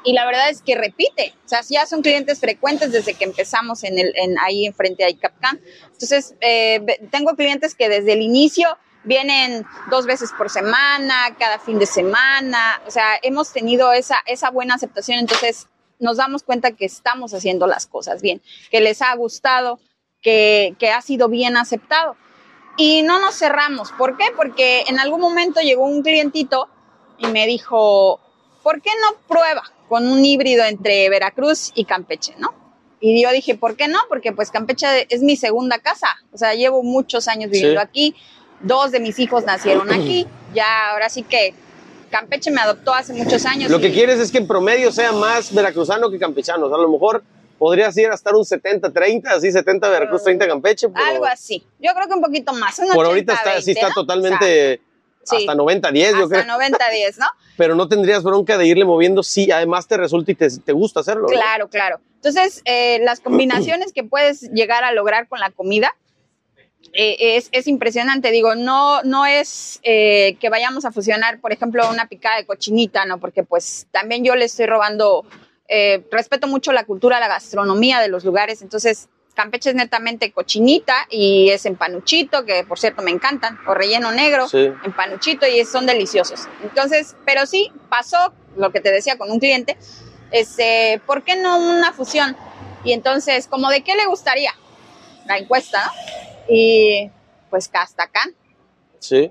y 0.04 0.12
la 0.12 0.24
verdad 0.24 0.48
es 0.48 0.62
que 0.62 0.74
repite. 0.74 1.34
O 1.44 1.48
sea, 1.48 1.60
ya 1.68 1.84
son 1.84 2.02
clientes 2.02 2.40
frecuentes 2.40 2.92
desde 2.92 3.14
que 3.14 3.24
empezamos 3.24 3.84
en 3.84 3.98
el, 3.98 4.12
en, 4.16 4.38
ahí 4.38 4.64
enfrente 4.64 5.04
a 5.04 5.10
ICAPCAN. 5.10 5.60
Entonces, 5.92 6.34
eh, 6.40 6.80
tengo 7.10 7.34
clientes 7.34 7.74
que 7.74 7.88
desde 7.88 8.14
el 8.14 8.22
inicio 8.22 8.78
vienen 9.04 9.66
dos 9.90 10.06
veces 10.06 10.30
por 10.36 10.50
semana, 10.50 11.36
cada 11.38 11.58
fin 11.58 11.78
de 11.78 11.86
semana. 11.86 12.80
O 12.86 12.90
sea, 12.90 13.18
hemos 13.22 13.52
tenido 13.52 13.92
esa, 13.92 14.16
esa 14.26 14.50
buena 14.50 14.74
aceptación. 14.74 15.18
Entonces, 15.18 15.66
nos 15.98 16.16
damos 16.18 16.42
cuenta 16.42 16.72
que 16.72 16.84
estamos 16.84 17.34
haciendo 17.34 17.66
las 17.66 17.86
cosas 17.86 18.22
bien, 18.22 18.40
que 18.70 18.80
les 18.80 19.02
ha 19.02 19.14
gustado, 19.16 19.78
que, 20.22 20.74
que 20.78 20.90
ha 20.90 21.00
sido 21.02 21.28
bien 21.28 21.56
aceptado. 21.56 22.16
Y 22.76 23.02
no 23.02 23.18
nos 23.20 23.36
cerramos. 23.36 23.90
¿Por 23.92 24.16
qué? 24.16 24.26
Porque 24.36 24.84
en 24.86 25.00
algún 25.00 25.20
momento 25.20 25.60
llegó 25.60 25.84
un 25.84 26.02
clientito 26.02 26.68
y 27.18 27.26
me 27.26 27.46
dijo, 27.46 28.20
¿por 28.62 28.80
qué 28.80 28.90
no 29.00 29.18
prueba 29.26 29.62
con 29.88 30.06
un 30.06 30.24
híbrido 30.24 30.64
entre 30.64 31.08
Veracruz 31.08 31.72
y 31.74 31.84
Campeche, 31.84 32.34
no? 32.38 32.54
Y 33.00 33.22
yo 33.22 33.30
dije, 33.32 33.56
¿por 33.56 33.76
qué 33.76 33.88
no? 33.88 33.98
Porque 34.08 34.32
pues 34.32 34.50
Campeche 34.50 35.06
es 35.12 35.22
mi 35.22 35.36
segunda 35.36 35.78
casa. 35.78 36.08
O 36.32 36.38
sea, 36.38 36.54
llevo 36.54 36.82
muchos 36.84 37.26
años 37.28 37.50
viviendo 37.50 37.80
Sí. 37.80 37.86
aquí. 37.86 38.16
Dos 38.60 38.90
de 38.92 39.00
mis 39.00 39.18
hijos 39.18 39.44
nacieron 39.44 39.92
aquí. 39.92 40.26
Ya, 40.54 40.90
ahora 40.90 41.08
sí 41.08 41.22
que 41.22 41.54
Campeche 42.10 42.50
me 42.50 42.60
adoptó 42.60 42.92
hace 42.94 43.12
muchos 43.12 43.44
años. 43.46 43.70
Lo 43.70 43.80
que 43.80 43.88
y- 43.88 43.92
quieres 43.92 44.18
es 44.20 44.30
que 44.32 44.38
en 44.38 44.46
promedio 44.46 44.90
sea 44.92 45.12
más 45.12 45.54
veracruzano 45.54 46.10
que 46.10 46.18
campechano. 46.18 46.66
O 46.66 46.68
sea, 46.68 46.78
a 46.78 46.80
lo 46.80 46.88
mejor 46.90 47.22
podrías 47.58 47.96
ir 47.96 48.08
a 48.10 48.14
estar 48.14 48.34
un 48.34 48.44
70-30, 48.44 49.26
así 49.26 49.50
70 49.52 49.88
Veracruz, 49.88 50.22
30 50.22 50.46
Campeche. 50.46 50.88
Pero 50.88 51.04
Algo 51.04 51.24
así. 51.26 51.64
Yo 51.80 51.92
creo 51.94 52.06
que 52.08 52.14
un 52.14 52.22
poquito 52.22 52.52
más. 52.52 52.78
un 52.78 52.88
por 52.90 53.06
ahorita 53.06 53.32
80, 53.34 53.50
está, 53.50 53.60
sí 53.62 53.66
20, 53.66 53.72
está 53.72 53.88
¿no? 53.88 53.94
totalmente 53.94 54.80
sí. 55.24 55.36
hasta 55.36 55.54
90-10, 55.54 56.10
yo 56.18 56.24
hasta 56.24 56.42
creo. 56.42 56.56
90-10, 56.58 57.16
¿no? 57.18 57.26
Pero 57.56 57.74
no 57.74 57.88
tendrías 57.88 58.22
bronca 58.22 58.56
de 58.56 58.66
irle 58.66 58.84
moviendo 58.84 59.22
si 59.22 59.50
además 59.50 59.86
te 59.88 59.96
resulta 59.96 60.30
y 60.32 60.34
te, 60.36 60.48
te 60.60 60.72
gusta 60.72 61.00
hacerlo. 61.00 61.22
¿no? 61.22 61.28
Claro, 61.28 61.68
claro. 61.68 62.00
Entonces, 62.14 62.62
eh, 62.64 62.98
las 63.02 63.20
combinaciones 63.20 63.92
que 63.92 64.04
puedes 64.04 64.42
llegar 64.52 64.84
a 64.84 64.92
lograr 64.92 65.28
con 65.28 65.40
la 65.40 65.50
comida 65.50 65.92
eh, 66.92 67.36
es, 67.36 67.48
es 67.52 67.66
impresionante. 67.66 68.30
Digo, 68.30 68.54
no, 68.54 69.02
no 69.02 69.26
es 69.26 69.80
eh, 69.82 70.36
que 70.40 70.48
vayamos 70.48 70.84
a 70.84 70.92
fusionar, 70.92 71.40
por 71.40 71.52
ejemplo, 71.52 71.88
una 71.90 72.06
picada 72.08 72.36
de 72.36 72.46
cochinita, 72.46 73.04
¿no? 73.04 73.18
Porque 73.18 73.42
pues 73.42 73.86
también 73.90 74.24
yo 74.24 74.34
le 74.36 74.44
estoy 74.46 74.66
robando 74.66 75.24
eh, 75.68 76.02
respeto 76.10 76.46
mucho 76.46 76.72
la 76.72 76.84
cultura, 76.84 77.20
la 77.20 77.28
gastronomía 77.28 78.00
de 78.00 78.08
los 78.08 78.24
lugares, 78.24 78.62
entonces 78.62 79.08
Campeche 79.34 79.70
es 79.70 79.76
netamente 79.76 80.32
cochinita 80.32 81.06
y 81.10 81.50
es 81.50 81.64
en 81.66 81.76
panuchito, 81.76 82.44
que 82.44 82.64
por 82.64 82.78
cierto 82.78 83.02
me 83.02 83.12
encantan, 83.12 83.56
o 83.68 83.74
relleno 83.74 84.10
negro, 84.10 84.48
Sí. 84.48 84.68
en 84.82 84.92
panuchito 84.96 85.46
y 85.46 85.64
son 85.64 85.86
deliciosos. 85.86 86.48
Entonces, 86.64 87.14
pero 87.24 87.46
sí, 87.46 87.70
pasó 87.88 88.32
lo 88.56 88.72
que 88.72 88.80
te 88.80 88.90
decía 88.90 89.16
con 89.16 89.30
un 89.30 89.38
cliente, 89.38 89.76
este, 90.32 91.00
¿por 91.06 91.22
qué 91.22 91.36
no 91.36 91.56
una 91.58 91.92
fusión? 91.92 92.36
Y 92.82 92.92
entonces, 92.92 93.46
como 93.46 93.70
de 93.70 93.82
qué 93.82 93.94
le 93.94 94.06
gustaría? 94.06 94.52
La 95.26 95.38
encuesta, 95.38 95.84
¿no? 95.84 95.92
Y 96.48 97.10
pues 97.50 97.68
Castacán. 97.68 98.34
Sí. 98.98 99.30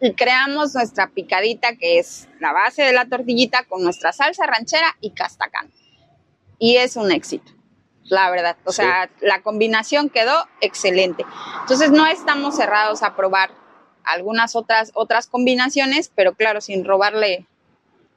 Y 0.00 0.12
creamos 0.12 0.74
nuestra 0.74 1.08
picadita, 1.08 1.76
que 1.76 1.98
es 1.98 2.28
la 2.40 2.52
base 2.52 2.82
de 2.82 2.92
la 2.92 3.06
tortillita, 3.06 3.64
con 3.64 3.82
nuestra 3.82 4.12
salsa 4.12 4.46
ranchera 4.46 4.96
y 5.00 5.10
Castacán. 5.10 5.70
Y 6.58 6.76
es 6.76 6.96
un 6.96 7.10
éxito, 7.12 7.50
la 8.04 8.30
verdad. 8.30 8.56
O 8.64 8.72
Sí. 8.72 8.76
sea, 8.82 9.10
la 9.20 9.42
combinación 9.42 10.10
quedó 10.10 10.34
excelente. 10.60 11.24
Entonces, 11.62 11.90
no 11.90 12.06
estamos 12.06 12.56
cerrados 12.56 13.02
a 13.02 13.16
probar 13.16 13.50
algunas 14.04 14.54
otras, 14.54 14.90
otras 14.94 15.26
combinaciones, 15.26 16.10
pero 16.14 16.34
claro, 16.34 16.60
sin 16.60 16.84
robarle 16.84 17.46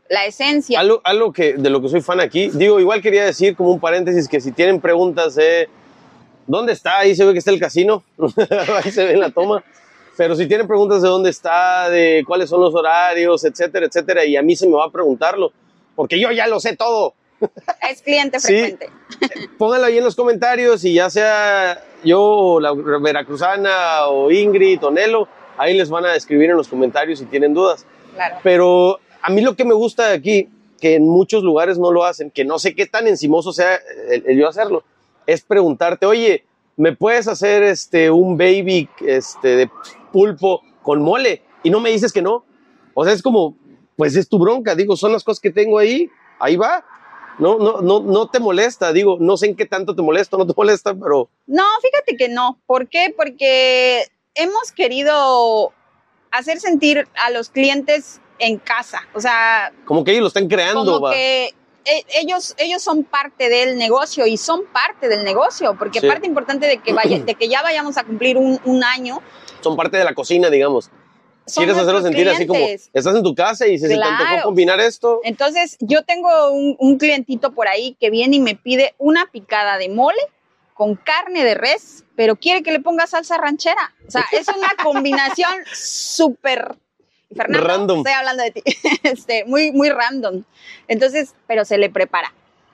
la 0.10 0.26
esencia. 0.26 0.80
Algo, 0.80 1.02
algo 1.04 1.32
que 1.34 1.54
de 1.54 1.70
lo 1.70 1.82
que 1.82 1.90
soy 1.90 2.02
fan 2.02 2.20
aquí, 2.20 2.50
digo, 2.54 2.80
igual 2.80 3.02
quería 3.02 3.26
decir 3.26 3.56
como 3.56 3.72
un 3.72 3.80
paréntesis 3.80 4.28
que 4.28 4.42
si 4.42 4.52
tienen 4.52 4.82
preguntas 4.82 5.36
de 5.36 5.70
dónde 6.50 6.74
está, 6.74 7.00
ahí 7.00 7.16
se 7.16 7.24
ve 7.26 7.34
que 7.34 7.40
está 7.40 7.52
el 7.52 7.60
casino, 7.60 8.04
ahí 8.84 8.92
se 8.92 9.06
ve 9.06 9.14
en 9.14 9.20
la 9.22 9.30
toma, 9.32 9.64
pero 10.18 10.36
si 10.36 10.48
tienen 10.48 10.68
preguntas 10.68 11.02
de 11.02 11.08
dónde 11.08 11.30
está, 11.30 11.90
de 11.90 12.24
cuáles 12.28 12.50
son 12.50 12.60
los 12.62 12.74
horarios, 12.76 13.46
etcétera, 13.46 13.86
etcétera, 13.86 14.26
y 14.26 14.36
a 14.36 14.42
mí 14.42 14.56
se 14.56 14.68
me 14.68 14.76
va 14.76 14.86
a 14.86 14.90
preguntarlo, 14.92 15.52
porque 15.96 16.20
yo 16.20 16.32
ya 16.32 16.48
lo 16.48 16.60
sé 16.60 16.76
todo. 16.76 17.14
Es 17.90 18.02
cliente 18.02 18.38
Sí. 18.40 18.48
frecuente. 18.48 18.90
Pónganlo 19.58 19.88
ahí 19.88 19.98
en 19.98 20.04
los 20.04 20.16
comentarios 20.16 20.84
y 20.84 20.94
ya 20.96 21.10
sea 21.10 21.82
yo, 22.04 22.60
la 22.60 22.74
veracruzana, 22.74 24.08
o 24.08 24.30
Ingrid, 24.32 24.84
o 24.84 24.92
Nelo, 24.92 25.28
ahí 25.58 25.78
les 25.78 25.90
van 25.90 26.06
a 26.06 26.16
escribir 26.16 26.50
en 26.50 26.58
los 26.58 26.68
comentarios 26.68 27.20
si 27.20 27.26
tienen 27.26 27.54
dudas. 27.54 27.86
Claro. 28.16 28.38
Pero 28.44 29.00
a 29.22 29.30
mí 29.30 29.40
lo 29.42 29.56
que 29.56 29.64
me 29.66 29.74
gusta 29.74 30.10
de 30.10 30.16
aquí, 30.16 30.50
que 30.82 30.96
en 30.96 31.08
muchos 31.08 31.44
lugares 31.44 31.78
no 31.78 31.92
lo 31.92 32.04
hacen, 32.06 32.32
que 32.32 32.44
no 32.44 32.60
sé 32.60 32.76
qué 32.76 32.86
tan 32.88 33.08
encimoso 33.08 33.54
sea 33.54 33.80
el, 34.10 34.24
el 34.28 34.38
yo 34.38 34.48
hacerlo, 34.50 34.84
es 35.34 35.42
preguntarte, 35.42 36.06
oye, 36.06 36.46
¿me 36.76 36.96
puedes 36.96 37.28
hacer 37.28 37.62
este, 37.64 38.10
un 38.10 38.38
baby 38.38 38.90
este, 39.02 39.56
de 39.56 39.72
pulpo 40.12 40.62
con 40.82 41.02
mole? 41.02 41.44
Y 41.62 41.70
no 41.70 41.80
me 41.80 41.92
dices 41.92 42.12
que 42.12 42.22
no. 42.22 42.46
O 42.94 43.04
sea, 43.04 43.14
es 43.14 43.22
como, 43.22 43.56
pues 43.96 44.16
es 44.16 44.28
tu 44.28 44.40
bronca, 44.40 44.76
digo, 44.76 44.96
son 44.96 45.12
las 45.12 45.24
cosas 45.24 45.40
que 45.40 45.52
tengo 45.52 45.78
ahí, 45.78 46.10
ahí 46.40 46.56
va. 46.56 46.84
No, 47.38 47.58
no, 47.58 47.82
no, 47.82 48.02
no 48.02 48.30
te 48.30 48.40
molesta, 48.40 48.92
digo, 48.92 49.18
no 49.20 49.38
sé 49.38 49.48
en 49.48 49.56
qué 49.56 49.66
tanto 49.66 49.96
te 49.96 50.02
molesta, 50.02 50.36
no 50.36 50.46
te 50.46 50.54
molesta, 50.56 50.94
pero 50.94 51.30
No, 51.48 51.64
fíjate 51.82 52.18
que 52.18 52.28
no. 52.28 52.60
¿Por 52.66 52.90
qué? 52.90 53.14
Porque 53.16 54.06
hemos 54.36 54.72
querido 54.72 55.72
hacer 56.32 56.60
sentir 56.60 57.08
a 57.16 57.30
los 57.30 57.50
clientes 57.50 58.20
en 58.40 58.58
casa. 58.58 59.02
O 59.14 59.22
sea, 59.22 59.72
como 59.86 60.04
que 60.04 60.12
ellos 60.12 60.22
lo 60.22 60.28
están 60.28 60.48
creando, 60.48 60.86
como 60.86 61.02
va. 61.02 61.14
que 61.14 61.54
ellos, 62.14 62.56
ellos 62.58 62.82
son 62.82 63.04
parte 63.04 63.50
del 63.50 63.78
negocio 63.78 64.26
y 64.28 64.38
son 64.38 64.66
parte 64.72 65.08
del 65.08 65.24
negocio, 65.24 65.76
porque 65.78 66.00
Sí. 66.00 66.08
parte 66.08 66.28
importante 66.28 66.68
de 66.68 66.78
que, 66.80 66.94
vaya, 66.94 67.20
de 67.20 67.36
que 67.36 67.48
ya 67.48 67.62
vayamos 67.62 67.98
a 67.98 68.04
cumplir 68.04 68.38
un, 68.38 68.60
un 68.66 68.84
año. 68.84 69.22
son 69.62 69.76
parte 69.76 69.98
de 69.98 70.04
la 70.04 70.14
cocina, 70.14 70.50
digamos. 70.50 70.90
Quieres 71.56 71.76
hacerlo 71.78 72.02
sentir 72.04 72.30
así 72.30 72.46
como, 72.46 72.60
clientes. 72.60 72.92
estás 72.94 73.16
en 73.16 73.24
tu 73.24 73.34
casa 73.34 73.66
y 73.68 73.80
te 73.80 73.88
Claro. 73.96 74.26
tocó 74.36 74.44
combinar 74.50 74.80
esto, 74.80 75.20
Entonces, 75.24 75.78
yo 75.80 76.04
tengo 76.04 76.52
un, 76.52 76.76
un 76.80 76.98
clientito 77.00 77.52
por 77.54 77.68
ahí 77.68 77.98
que 78.00 78.10
viene 78.12 78.36
y 78.36 78.40
me 78.40 78.56
pide 78.56 78.94
una 79.00 79.26
picada 79.32 79.78
de 79.80 79.90
mole 79.90 80.22
con 80.76 80.96
carne 80.96 81.44
de 81.44 81.56
res, 81.56 82.06
pero 82.16 82.36
quiere 82.36 82.62
que 82.64 82.72
le 82.72 82.80
ponga 82.80 83.08
salsa 83.08 83.38
ranchera. 83.38 83.94
O 84.08 84.12
sea, 84.12 84.26
es 84.32 84.48
una 84.48 84.70
combinación 84.84 85.52
súper... 85.74 86.76
Fernando, 87.36 87.68
Random. 87.68 87.98
estoy 88.00 88.14
hablando 88.14 88.44
de 88.44 88.52
ti. 88.52 88.64
Este, 89.04 89.46
muy, 89.46 89.72
muy 89.72 89.90
random. 89.90 90.44
Entonces, 90.88 91.34
pero 91.48 91.66
se 91.66 91.78
le 91.78 91.90
prepara. 91.90 92.34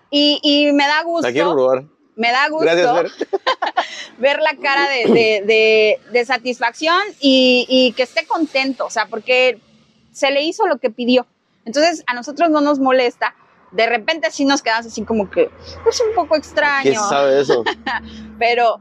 Y, 0.09 0.39
y 0.43 0.71
me 0.74 0.85
da 0.88 1.03
gusto, 1.03 1.27
la 1.27 1.33
quiero 1.33 1.51
probar. 1.53 1.83
me 2.15 2.31
da 2.31 2.47
gusto 2.50 2.65
Gracias, 2.65 3.27
ver 4.17 4.39
la 4.41 4.55
cara 4.55 4.88
de, 4.89 5.05
de- 5.12 5.43
de- 5.45 6.00
de 6.12 6.25
satisfacción 6.25 7.00
y, 7.19 7.65
y 7.67 7.91
que 7.93 8.03
esté 8.03 8.25
contento, 8.25 8.85
o 8.85 8.89
sea, 8.89 9.07
porque 9.07 9.59
se 10.13 10.31
le 10.31 10.43
hizo 10.43 10.67
lo 10.67 10.77
que 10.77 10.89
pidió. 10.89 11.25
Entonces, 11.65 12.03
a 12.07 12.13
nosotros 12.13 12.50
no 12.50 12.62
nos 12.62 12.79
molesta. 12.79 13.35
De 13.71 13.88
repente 13.88 14.31
sí 14.31 14.45
nos 14.45 14.62
quedamos 14.62 14.85
así 14.85 15.03
como 15.03 15.29
que 15.29 15.50
es 15.89 16.01
un 16.01 16.13
poco 16.15 16.35
¿Qué 16.35 16.39
extraño, 16.39 17.09
sabe 17.09 17.41
eso? 17.41 17.63
pero 18.39 18.79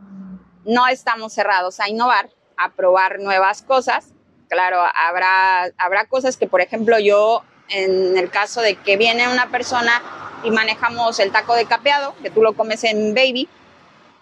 no 0.64 0.86
estamos 0.86 1.32
cerrados 1.32 1.80
a 1.80 1.88
innovar, 1.88 2.30
a 2.56 2.70
probar 2.74 3.18
nuevas 3.18 3.62
cosas. 3.62 4.10
Claro, 4.48 4.82
habrá, 4.94 5.70
habrá 5.78 6.06
cosas 6.06 6.36
que, 6.36 6.46
por 6.46 6.60
ejemplo, 6.60 6.98
yo, 6.98 7.42
en 7.68 8.16
el 8.16 8.30
caso 8.30 8.60
de 8.60 8.76
que 8.76 8.96
viene 8.96 9.28
una 9.28 9.50
persona 9.50 10.02
y 10.44 10.50
manejamos 10.50 11.18
el 11.18 11.32
taco 11.32 11.54
de 11.54 11.66
capeado, 11.66 12.14
que 12.22 12.30
tú 12.30 12.42
lo 12.42 12.52
comes 12.54 12.84
en 12.84 13.14
baby, 13.14 13.48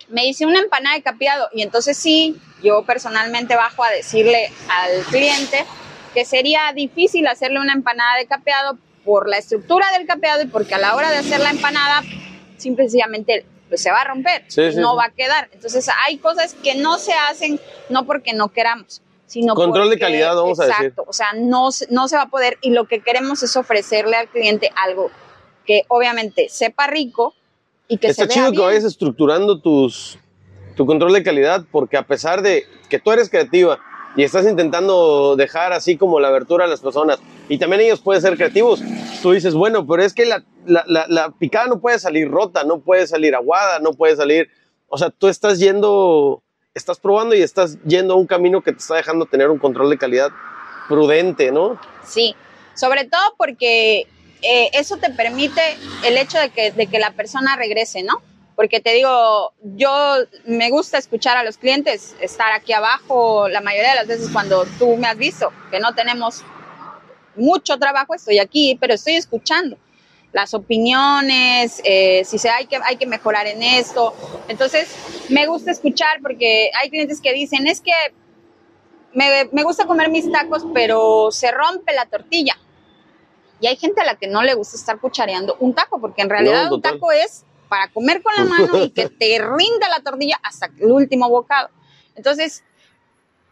me 0.08 0.26
hice 0.26 0.46
una 0.46 0.60
empanada 0.60 0.96
de 0.96 1.02
capeado 1.02 1.48
y 1.52 1.62
entonces 1.62 1.96
sí, 1.96 2.40
yo 2.62 2.82
personalmente 2.84 3.56
bajo 3.56 3.82
a 3.82 3.90
decirle 3.90 4.52
al 4.68 5.02
cliente 5.04 5.64
que 6.14 6.24
sería 6.24 6.72
difícil 6.74 7.26
hacerle 7.26 7.58
una 7.60 7.72
empanada 7.72 8.18
de 8.18 8.26
capeado 8.26 8.78
por 9.04 9.28
la 9.28 9.38
estructura 9.38 9.90
del 9.92 10.06
capeado 10.06 10.42
y 10.42 10.46
porque 10.46 10.74
a 10.74 10.78
la 10.78 10.94
hora 10.94 11.10
de 11.10 11.16
hacer 11.18 11.40
la 11.40 11.50
empanada 11.50 12.02
simplemente 12.58 13.46
pues, 13.68 13.82
se 13.82 13.90
va 13.90 14.02
a 14.02 14.04
romper, 14.04 14.44
Sí, 14.48 14.70
sí, 14.72 14.78
no 14.78 14.90
sí. 14.92 14.96
va 14.98 15.04
a 15.06 15.10
quedar. 15.10 15.48
Entonces 15.52 15.88
hay 16.06 16.18
cosas 16.18 16.54
que 16.62 16.74
no 16.74 16.98
se 16.98 17.14
hacen 17.14 17.58
no 17.88 18.04
porque 18.04 18.34
no 18.34 18.48
queramos, 18.50 19.00
sino 19.32 19.54
Control 19.54 19.88
de 19.88 19.98
calidad, 19.98 20.34
vamos 20.36 20.60
a 20.60 20.66
decir. 20.66 20.86
Exacto, 20.86 21.04
o 21.08 21.12
sea, 21.12 21.28
no, 21.34 21.72
se- 21.72 21.86
no 21.90 22.06
se 22.08 22.16
va 22.16 22.22
a 22.22 22.28
poder 22.28 22.58
y 22.60 22.70
lo 22.70 22.84
que 22.86 23.00
queremos 23.00 23.42
es 23.42 23.56
ofrecerle 23.56 24.16
al 24.16 24.28
cliente 24.28 24.70
algo 24.76 25.10
que 25.64 25.82
obviamente 25.88 26.48
sepa 26.50 26.86
rico 26.86 27.34
y 27.88 27.96
que 27.96 28.08
Está 28.08 28.24
se 28.24 28.28
vea 28.28 28.34
chido 28.34 28.52
que 28.52 28.58
vayas 28.60 28.84
estructurando 28.84 29.60
tus, 29.60 30.18
tu 30.76 30.84
control 30.84 31.12
de 31.14 31.22
calidad, 31.22 31.64
porque 31.72 31.96
a 31.96 32.06
pesar 32.06 32.42
de 32.42 32.64
que 32.90 32.98
tú 32.98 33.10
eres 33.12 33.30
creativa 33.30 33.78
y 34.16 34.22
estás 34.24 34.44
intentando 34.46 35.36
dejar 35.36 35.72
así 35.72 35.96
como 35.96 36.20
la 36.20 36.28
abertura 36.28 36.66
a 36.66 36.68
las 36.68 36.80
personas, 36.80 37.18
y 37.48 37.56
también 37.58 37.80
ellos 37.80 38.00
pueden 38.00 38.20
ser 38.20 38.36
creativos, 38.36 38.82
tú 39.22 39.32
dices, 39.32 39.54
bueno, 39.54 39.86
pero 39.86 40.02
es 40.02 40.12
que 40.12 40.26
la, 40.26 40.44
la, 40.66 40.84
la- 40.86 41.06
la 41.08 41.30
picada 41.30 41.66
no 41.68 41.80
puede 41.80 41.98
salir 41.98 42.28
rota, 42.30 42.64
no 42.64 42.80
puede 42.80 43.06
salir 43.06 43.34
aguada, 43.34 43.78
no 43.78 43.92
puede 43.94 44.14
salir, 44.16 44.50
o 44.88 44.98
sea, 44.98 45.08
tú 45.08 45.28
estás 45.28 45.58
yendo, 45.58 46.42
estás 46.74 46.98
probando 46.98 47.34
y 47.34 47.42
estás 47.42 47.78
yendo 47.84 48.14
a 48.14 48.16
un 48.16 48.26
camino 48.26 48.62
que 48.62 48.72
te 48.72 48.78
está 48.78 48.96
dejando 48.96 49.26
tener 49.26 49.50
un 49.50 49.58
control 49.58 49.90
de 49.90 49.98
calidad 49.98 50.30
prudente, 50.88 51.52
¿no? 51.52 51.78
Sí, 52.04 52.34
sobre 52.74 53.04
todo 53.04 53.34
porque 53.36 54.06
eh, 54.42 54.70
eso 54.72 54.96
te 54.96 55.10
permite 55.10 55.60
el 56.04 56.16
hecho 56.16 56.38
de 56.38 56.50
que, 56.50 56.72
de 56.72 56.86
que 56.86 56.98
la 56.98 57.12
persona 57.12 57.56
regrese, 57.56 58.02
¿no? 58.02 58.22
Porque 58.56 58.80
te 58.80 58.92
digo, 58.92 59.52
yo 59.62 60.16
me 60.44 60.70
gusta 60.70 60.98
escuchar 60.98 61.36
a 61.36 61.44
los 61.44 61.56
clientes, 61.56 62.14
estar 62.20 62.52
aquí 62.52 62.72
abajo 62.72 63.48
la 63.48 63.60
mayoría 63.60 63.90
de 63.90 63.96
las 63.96 64.06
veces 64.06 64.28
cuando 64.30 64.66
tú 64.78 64.96
me 64.96 65.08
has 65.08 65.16
visto, 65.16 65.52
que 65.70 65.80
no 65.80 65.94
tenemos 65.94 66.42
mucho 67.34 67.78
trabajo, 67.78 68.14
estoy 68.14 68.38
aquí, 68.38 68.76
pero 68.80 68.94
estoy 68.94 69.14
escuchando 69.14 69.76
las 70.32 70.54
opiniones, 70.54 71.80
eh, 71.84 72.24
si 72.24 72.38
se 72.38 72.48
hay 72.48 72.66
que, 72.66 72.78
hay 72.84 72.96
que 72.96 73.06
mejorar 73.06 73.46
en 73.46 73.62
esto. 73.62 74.14
Entonces, 74.48 74.94
me 75.28 75.46
gusta 75.46 75.70
escuchar 75.70 76.20
porque 76.22 76.70
hay 76.80 76.90
clientes 76.90 77.20
que 77.20 77.32
dicen, 77.32 77.66
es 77.66 77.80
que 77.80 77.92
me, 79.12 79.48
me 79.52 79.62
gusta 79.62 79.86
comer 79.86 80.10
mis 80.10 80.30
tacos, 80.30 80.64
pero 80.72 81.30
se 81.30 81.50
rompe 81.50 81.92
la 81.92 82.06
tortilla. 82.06 82.56
Y 83.60 83.66
hay 83.66 83.76
gente 83.76 84.00
a 84.00 84.04
la 84.04 84.16
que 84.16 84.26
no 84.26 84.42
le 84.42 84.54
gusta 84.54 84.76
estar 84.76 84.98
cuchareando 84.98 85.56
un 85.60 85.74
taco, 85.74 86.00
porque 86.00 86.22
en 86.22 86.30
realidad 86.30 86.72
un 86.72 86.82
taco 86.82 87.12
es 87.12 87.44
para 87.68 87.88
comer 87.88 88.22
con 88.22 88.34
la 88.36 88.44
mano 88.44 88.84
y 88.84 88.90
que 88.90 89.08
te 89.08 89.38
rinda 89.56 89.88
la 89.88 90.00
tortilla 90.02 90.40
hasta 90.42 90.66
el 90.66 90.90
último 90.90 91.28
bocado. 91.28 91.70
Entonces, 92.16 92.64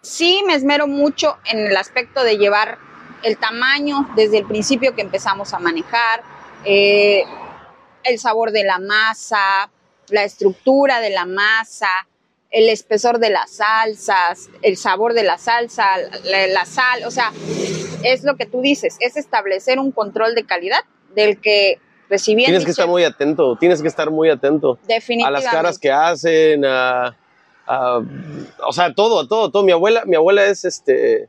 sí 0.03 0.43
me 0.47 0.55
esmero 0.55 0.87
mucho 0.87 1.37
en 1.45 1.61
el 1.61 1.77
aspecto 1.77 2.25
de 2.25 2.39
llevar 2.39 2.79
el 3.23 3.37
tamaño 3.39 4.09
desde 4.17 4.39
el 4.39 4.47
principio 4.47 4.95
que 4.95 5.03
empezamos 5.03 5.55
a 5.55 5.59
manejar, 5.59 6.23
eh, 6.65 7.25
el 8.05 8.19
sabor 8.19 8.53
de 8.53 8.65
la 8.65 8.79
masa, 8.79 9.71
la 10.09 10.25
estructura 10.25 11.01
de 11.01 11.11
la 11.11 11.25
masa, 11.27 11.89
el 12.51 12.69
espesor 12.69 13.19
de 13.19 13.31
las 13.31 13.51
salsas, 13.57 14.49
el 14.63 14.77
sabor 14.77 15.15
de 15.15 15.23
la 15.23 15.39
salsa, 15.39 15.87
la, 16.25 16.47
la 16.49 16.65
sal, 16.67 17.05
o 17.07 17.11
sea, 17.11 17.33
es 18.03 18.25
lo 18.25 18.37
que 18.37 18.47
tú 18.47 18.61
dices, 18.61 18.97
es 19.01 19.17
establecer 19.17 19.79
un 19.79 19.93
control 19.93 20.35
de 20.35 20.45
calidad 20.45 20.81
del 21.15 21.41
que 21.41 21.79
recibí 22.09 22.45
Tienes 22.45 22.65
que 22.65 22.73
estar 22.73 22.89
muy 22.89 23.05
atento, 23.05 23.57
tienes 23.57 23.81
que 23.83 23.89
estar 23.89 24.11
muy 24.11 24.31
atento. 24.31 24.79
a 24.83 24.87
definitivamente. 24.87 25.45
las 25.45 25.53
caras 25.55 25.79
que 25.79 25.93
hacen, 25.93 26.65
a, 26.65 27.17
a- 27.67 28.01
o 28.67 28.73
sea, 28.73 28.93
todo, 28.95 29.29
todo, 29.29 29.51
todo. 29.53 29.63
Mi 29.63 29.71
abuela, 29.71 30.05
mi 30.05 30.17
abuela 30.17 30.45
es 30.47 30.65
este 30.65 31.29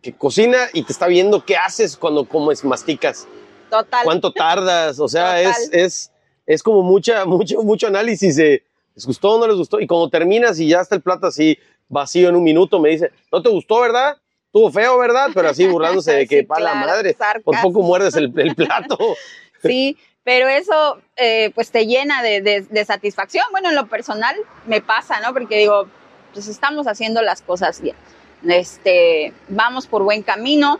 que 0.00 0.14
cocina 0.14 0.56
y 0.72 0.84
te 0.84 0.92
está 0.92 1.06
viendo 1.06 1.44
qué 1.44 1.58
haces 1.58 1.98
cuando 1.98 2.24
comes, 2.26 2.64
masticas. 2.64 3.28
Total. 3.70 4.04
¿Cuánto 4.04 4.32
tardas? 4.32 4.98
O 4.98 5.08
sea, 5.08 5.40
es, 5.40 5.70
es, 5.72 6.12
es 6.46 6.62
como 6.62 6.82
mucha, 6.82 7.24
mucho, 7.26 7.62
mucho 7.62 7.86
análisis 7.86 8.36
de 8.36 8.62
¿les 8.94 9.06
gustó 9.06 9.30
o 9.36 9.38
no 9.38 9.46
les 9.46 9.56
gustó? 9.56 9.80
Y 9.80 9.86
cuando 9.86 10.08
terminas 10.10 10.58
y 10.58 10.68
ya 10.68 10.80
está 10.80 10.94
el 10.96 11.00
plato 11.02 11.26
así 11.28 11.58
vacío 11.88 12.28
en 12.28 12.36
un 12.36 12.42
minuto, 12.44 12.78
me 12.80 12.90
dice, 12.90 13.10
¿no 13.32 13.40
te 13.42 13.48
gustó, 13.48 13.80
verdad? 13.80 14.16
Estuvo 14.46 14.70
feo, 14.70 14.98
¿verdad? 14.98 15.28
Pero 15.32 15.48
así 15.48 15.66
burlándose 15.66 16.12
de 16.12 16.26
que, 16.28 16.40
Sí, 16.40 16.42
pa' 16.42 16.58
la 16.60 16.74
madre, 16.74 17.16
por 17.44 17.60
poco 17.62 17.82
muerdes 17.82 18.14
el, 18.16 18.32
el 18.38 18.54
plato. 18.54 18.98
Sí, 19.62 19.98
pero 20.24 20.48
eso 20.48 20.98
eh, 21.16 21.50
pues 21.54 21.70
te 21.70 21.86
llena 21.86 22.22
de, 22.22 22.40
de- 22.40 22.62
de 22.62 22.84
satisfacción. 22.86 23.44
Bueno, 23.50 23.68
en 23.68 23.74
lo 23.76 23.86
personal 23.88 24.34
me 24.66 24.80
pasa, 24.80 25.20
¿no? 25.20 25.34
Porque 25.34 25.58
digo, 25.58 25.86
pues 26.32 26.48
estamos 26.48 26.86
haciendo 26.86 27.20
las 27.20 27.42
cosas 27.42 27.80
bien. 27.82 27.94
Este, 28.48 29.32
vamos 29.48 29.86
por 29.86 30.02
buen 30.02 30.22
camino. 30.22 30.78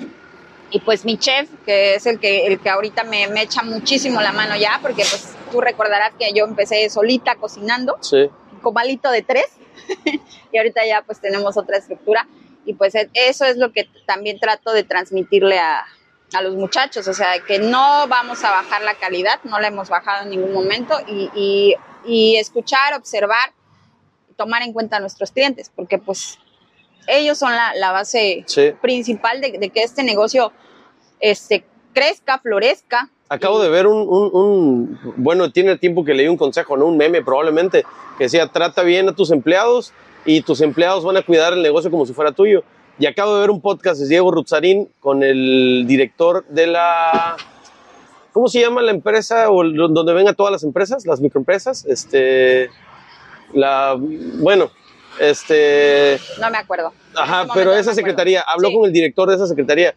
Y 0.71 0.81
pues 0.81 1.05
mi 1.05 1.17
chef, 1.19 1.49
que 1.65 1.95
es 1.97 2.07
el 2.07 2.21
que, 2.21 2.47
el 2.47 2.61
que 2.61 2.71
ahorita 2.71 3.03
me, 3.05 3.27
me 3.29 3.43
echa 3.43 3.63
muchísimo 3.63 4.21
la 4.21 4.33
mano 4.33 4.57
ya, 4.57 4.79
porque 4.83 5.03
pues 5.09 5.35
tú 5.51 5.61
recordarás 5.61 6.13
que 6.19 6.33
yo 6.33 6.45
empecé 6.45 6.89
solita 6.91 7.35
cocinando, 7.37 7.99
Sí. 8.03 8.31
comalito 8.63 9.11
de 9.11 9.23
tres, 9.23 9.47
y 10.53 10.59
ahorita 10.59 10.87
ya 10.87 11.03
pues 11.03 11.21
tenemos 11.21 11.57
otra 11.57 11.77
estructura. 11.79 12.27
Y 12.65 12.75
pues 12.75 12.95
e- 12.95 13.11
eso 13.15 13.45
es 13.47 13.57
lo 13.57 13.73
que 13.73 13.89
también 14.07 14.39
trato 14.39 14.73
de 14.73 14.85
transmitirle 14.85 15.59
a, 15.59 15.85
a 16.35 16.43
los 16.43 16.55
muchachos, 16.55 17.09
o 17.09 17.15
sea, 17.15 17.41
que 17.41 17.59
no 17.59 18.07
vamos 18.07 18.45
a 18.45 18.51
bajar 18.51 18.83
la 18.83 18.95
calidad, 18.95 19.41
no 19.45 19.59
la 19.59 19.69
hemos 19.69 19.89
bajado 19.89 20.23
en 20.25 20.31
ningún 20.31 20.53
momento, 20.53 20.95
y, 21.09 21.29
y- 21.35 21.75
y 22.05 22.37
escuchar, 22.37 22.95
observar, 22.95 23.53
tomar 24.37 24.63
en 24.63 24.73
cuenta 24.73 24.99
a 24.99 25.01
nuestros 25.01 25.33
clientes, 25.33 25.71
porque 25.75 25.99
pues 25.99 26.39
ellos 27.07 27.39
son 27.39 27.53
la, 27.53 27.75
la 27.75 27.93
base 27.93 28.45
Sí. 28.47 28.73
principal 28.81 29.41
de, 29.41 29.59
de 29.59 29.71
que 29.71 29.83
este 29.83 30.03
negocio 30.03 30.53
este, 31.21 31.65
crezca, 31.93 32.39
florezca. 32.39 33.11
Acabo 33.29 33.61
de 33.63 33.69
ver 33.69 33.87
un, 33.87 34.09
un- 34.09 34.31
un- 34.35 35.01
bueno, 35.17 35.53
tiene 35.53 35.77
tiempo 35.79 36.05
que 36.05 36.15
leí 36.15 36.27
un 36.29 36.37
consejo, 36.37 36.77
¿no? 36.77 36.87
Un 36.87 36.97
meme 36.97 37.23
probablemente, 37.23 37.85
que 38.19 38.25
decía, 38.25 38.47
trata 38.49 38.83
bien 38.83 39.09
a 39.09 39.15
tus 39.15 39.31
empleados 39.31 39.93
y 40.25 40.43
tus 40.43 40.61
empleados 40.61 41.05
van 41.05 41.17
a 41.17 41.23
cuidar 41.23 41.53
el 41.53 41.63
negocio 41.63 41.91
como 41.91 42.07
si 42.07 42.13
fuera 42.13 42.33
tuyo. 42.33 42.65
Y 42.99 43.07
acabo 43.07 43.35
de 43.35 43.41
ver 43.41 43.51
un 43.51 43.61
podcast 43.61 44.01
de 44.01 44.09
Diego 44.09 44.31
Rutzarín 44.31 44.89
con 45.01 45.23
el 45.23 45.85
director 45.87 46.45
de 46.49 46.67
la... 46.67 47.37
¿Cómo 48.33 48.47
se 48.49 48.61
llama 48.61 48.83
la 48.83 48.91
empresa 48.91 49.49
o 49.51 49.63
el- 49.63 49.75
donde 49.77 50.13
vengan 50.13 50.35
todas 50.35 50.53
las 50.53 50.63
empresas, 50.65 51.07
las 51.07 51.21
microempresas? 51.21 51.85
Este... 51.87 52.69
La... 53.55 53.97
Bueno, 53.99 54.71
este... 55.21 56.19
No 56.41 56.51
me 56.51 56.59
acuerdo. 56.59 56.93
Ajá, 57.15 57.43
este 57.43 57.53
pero 57.55 57.67
no 57.67 57.77
esa 57.77 57.91
acuerdo. 57.91 57.95
secretaría, 57.95 58.41
habló 58.43 58.69
Sí. 58.69 58.75
con 58.75 58.85
el 58.87 58.93
director 58.93 59.29
de 59.29 59.37
esa 59.37 59.47
secretaría 59.47 59.95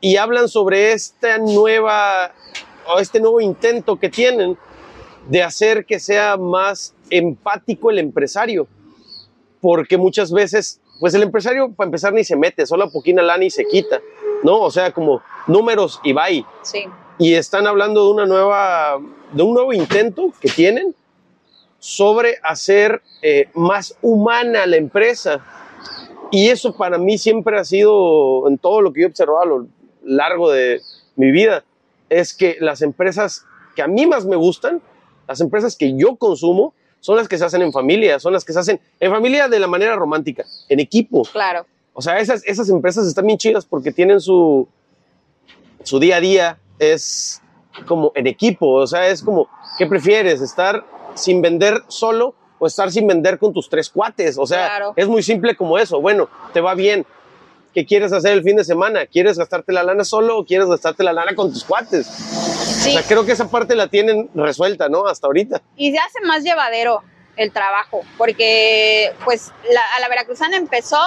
y 0.00 0.16
hablan 0.16 0.48
sobre 0.48 0.92
esta 0.92 1.38
nueva, 1.38 2.32
o 2.86 2.98
este 2.98 3.20
nuevo 3.20 3.40
intento 3.40 3.96
que 3.96 4.08
tienen 4.08 4.56
de 5.28 5.42
hacer 5.42 5.84
que 5.84 6.00
sea 6.00 6.36
más 6.36 6.94
empático 7.10 7.90
el 7.90 7.98
empresario. 7.98 8.66
Porque 9.60 9.96
muchas 9.98 10.32
veces, 10.32 10.80
pues 11.00 11.12
el 11.14 11.22
empresario, 11.24 11.70
para 11.72 11.88
empezar, 11.88 12.12
ni 12.12 12.24
se 12.24 12.36
mete, 12.36 12.64
solo 12.64 12.90
poquina 12.90 13.22
lana 13.22 13.44
y 13.44 13.50
se 13.50 13.64
quita, 13.64 14.00
¿no? 14.44 14.60
O 14.60 14.70
sea, 14.70 14.92
como 14.92 15.20
números 15.48 16.00
y 16.04 16.12
bye 16.12 16.46
Sí, 16.62 16.84
y 17.18 17.34
están 17.34 17.66
hablando 17.66 18.04
de 18.06 18.10
una 18.12 18.24
nueva, 18.26 18.98
de 19.32 19.42
un 19.42 19.52
nuevo 19.54 19.72
intento 19.72 20.32
que 20.40 20.48
tienen 20.48 20.94
sobre 21.78 22.38
hacer 22.42 23.02
eh, 23.22 23.48
más 23.54 23.96
humana 24.02 24.66
la 24.66 24.76
empresa. 24.76 25.40
Y 26.30 26.48
eso 26.48 26.76
para 26.76 26.98
mí 26.98 27.18
siempre 27.18 27.58
ha 27.58 27.64
sido, 27.64 28.48
en 28.48 28.58
todo 28.58 28.80
lo 28.80 28.92
que 28.92 29.00
yo 29.00 29.06
he 29.06 29.10
observado 29.10 29.40
a 29.40 29.46
lo 29.46 29.66
largo 30.04 30.50
de 30.50 30.80
mi 31.16 31.30
vida, 31.30 31.64
es 32.08 32.34
que 32.34 32.56
las 32.60 32.82
empresas 32.82 33.44
que 33.74 33.82
a 33.82 33.86
mí 33.86 34.06
más 34.06 34.24
me 34.24 34.36
gustan, 34.36 34.82
las 35.26 35.40
empresas 35.40 35.76
que 35.76 35.96
yo 35.96 36.16
consumo, 36.16 36.74
son 37.00 37.16
las 37.16 37.28
que 37.28 37.38
se 37.38 37.44
hacen 37.44 37.62
en 37.62 37.72
familia, 37.72 38.18
son 38.18 38.32
las 38.32 38.44
que 38.44 38.52
se 38.52 38.58
hacen 38.58 38.80
en 38.98 39.10
familia 39.10 39.48
de 39.48 39.60
la 39.60 39.68
manera 39.68 39.94
romántica, 39.96 40.44
en 40.68 40.80
equipo. 40.80 41.22
claro. 41.32 41.66
O 41.94 42.00
sea, 42.00 42.20
esas, 42.20 42.46
esas 42.46 42.68
empresas 42.68 43.08
están 43.08 43.26
bien 43.26 43.38
chidas 43.38 43.66
porque 43.66 43.90
tienen 43.90 44.20
su, 44.20 44.68
su 45.82 45.98
día 45.98 46.18
a 46.18 46.20
día, 46.20 46.58
es 46.78 47.42
como 47.88 48.12
en 48.14 48.28
equipo, 48.28 48.74
o 48.74 48.86
sea, 48.86 49.08
es 49.08 49.20
como, 49.20 49.48
¿qué 49.78 49.86
prefieres? 49.86 50.40
¿Estar 50.40 50.84
sin 51.18 51.42
vender 51.42 51.82
solo 51.88 52.34
o 52.58 52.66
estar 52.66 52.90
sin 52.90 53.06
vender 53.06 53.38
con 53.38 53.52
tus 53.52 53.68
tres 53.68 53.90
cuates? 53.90 54.36
O 54.38 54.46
sea, 54.46 54.66
Claro. 54.66 54.92
es 54.96 55.06
muy 55.08 55.22
simple 55.22 55.56
como 55.56 55.78
eso. 55.78 56.00
Bueno, 56.00 56.28
te 56.52 56.60
va 56.60 56.74
bien. 56.74 57.06
¿Qué 57.74 57.84
quieres 57.86 58.12
hacer 58.12 58.32
el 58.32 58.42
fin 58.42 58.56
de 58.56 58.64
semana? 58.64 59.06
¿Quieres 59.06 59.38
gastarte 59.38 59.72
la 59.72 59.82
lana 59.82 60.02
solo 60.04 60.38
o 60.38 60.44
quieres 60.44 60.66
gastarte 60.68 61.04
la 61.04 61.12
lana 61.12 61.34
con 61.34 61.52
tus 61.52 61.62
cuates? 61.64 62.06
Sí, 62.06 62.90
O 62.90 62.92
sea, 62.94 63.02
creo 63.02 63.24
que 63.26 63.32
esa 63.32 63.48
parte 63.50 63.74
la 63.76 63.88
tienen 63.88 64.28
resuelta, 64.34 64.88
¿no? 64.88 65.06
Hasta 65.06 65.26
ahorita. 65.26 65.62
y 65.76 65.92
se 65.92 65.98
hace 65.98 66.20
más 66.26 66.42
llevadero 66.42 67.02
el 67.36 67.52
trabajo, 67.52 68.00
porque 68.16 69.12
pues 69.24 69.52
la, 69.72 69.80
a 69.96 70.00
la 70.00 70.08
veracruzana 70.08 70.56
empezó 70.56 70.98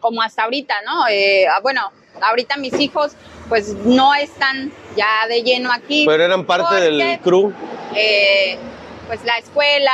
como 0.00 0.20
hasta 0.20 0.42
ahorita, 0.44 0.74
¿no? 0.84 1.08
Eh, 1.08 1.46
ah, 1.46 1.60
bueno, 1.62 1.80
ahorita 2.20 2.56
mis 2.58 2.78
hijos 2.78 3.12
pues 3.48 3.72
no 3.86 4.14
están 4.14 4.70
ya 4.96 5.26
de 5.28 5.42
lleno 5.42 5.72
aquí. 5.72 6.04
Pero 6.06 6.22
eran 6.24 6.44
parte 6.44 6.74
del 6.74 7.20
crew. 7.20 7.54
eh, 7.94 8.58
pues 9.06 9.24
la 9.24 9.38
escuela, 9.38 9.92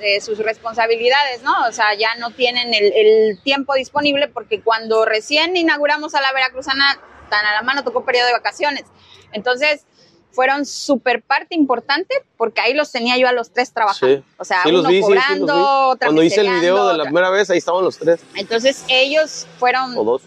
eh, 0.00 0.20
sus 0.20 0.38
responsabilidades, 0.38 1.42
¿no? 1.42 1.52
O 1.68 1.72
sea, 1.72 1.94
ya 1.94 2.14
no 2.16 2.30
tienen 2.30 2.74
el, 2.74 2.92
el 2.94 3.42
tiempo 3.42 3.74
disponible 3.74 4.28
porque 4.28 4.60
cuando 4.60 5.04
recién 5.04 5.56
inauguramos 5.56 6.14
a 6.14 6.20
la 6.20 6.32
Veracruzana, 6.32 6.98
tan 7.30 7.44
a 7.46 7.52
la 7.52 7.62
mano 7.62 7.84
tocó 7.84 8.04
periodo 8.04 8.26
de 8.26 8.32
vacaciones. 8.32 8.84
Entonces, 9.32 9.84
fueron 10.32 10.66
súper 10.66 11.22
parte 11.22 11.54
importante 11.54 12.14
porque 12.36 12.60
ahí 12.60 12.74
los 12.74 12.92
tenía 12.92 13.16
yo 13.16 13.28
a 13.28 13.32
los 13.32 13.50
tres 13.52 13.72
trabajando. 13.72 14.16
Sí. 14.18 14.24
O 14.38 14.44
sea, 14.44 14.62
Sí, 14.62 14.70
uno 14.70 14.82
vi, 14.88 14.88
sí, 14.88 14.94
sí, 14.96 15.00
cobrando, 15.02 15.88
otra 15.88 16.06
Cuando 16.08 16.22
hice 16.22 16.40
el 16.42 16.50
video 16.50 16.76
de 16.86 16.92
la 16.92 16.92
otra- 16.94 17.04
primera 17.04 17.30
vez, 17.30 17.50
ahí 17.50 17.58
estaban 17.58 17.82
los 17.84 17.98
tres 17.98 18.20
Entonces, 18.34 18.84
ellos 18.88 19.46
fueron 19.58 19.96
o 19.96 20.04
dos. 20.04 20.22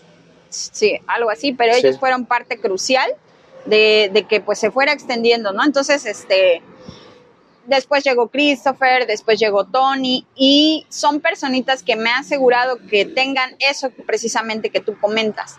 sí, 0.49 0.99
algo 1.07 1.29
así, 1.29 1.53
pero 1.53 1.73
Sí. 1.73 1.79
ellos 1.85 1.99
fueron 1.99 2.25
parte 2.25 2.59
crucial 2.59 3.11
de, 3.65 4.09
de 4.11 4.23
que 4.27 4.41
pues 4.41 4.59
se 4.59 4.71
fuera 4.71 4.91
extendiendo, 4.91 5.53
¿no? 5.53 5.63
Entonces, 5.63 6.05
este, 6.05 6.61
después 7.65 8.03
llegó 8.03 8.29
Christopher, 8.29 9.07
después 9.07 9.39
llegó 9.39 9.65
Tony 9.65 10.25
y 10.35 10.85
son 10.89 11.19
personitas 11.19 11.83
que 11.83 11.95
me 11.95 12.09
han 12.09 12.21
asegurado 12.21 12.77
que 12.89 13.05
tengan 13.05 13.55
eso 13.59 13.89
precisamente 14.05 14.69
que 14.69 14.79
tú 14.79 14.97
comentas, 14.99 15.57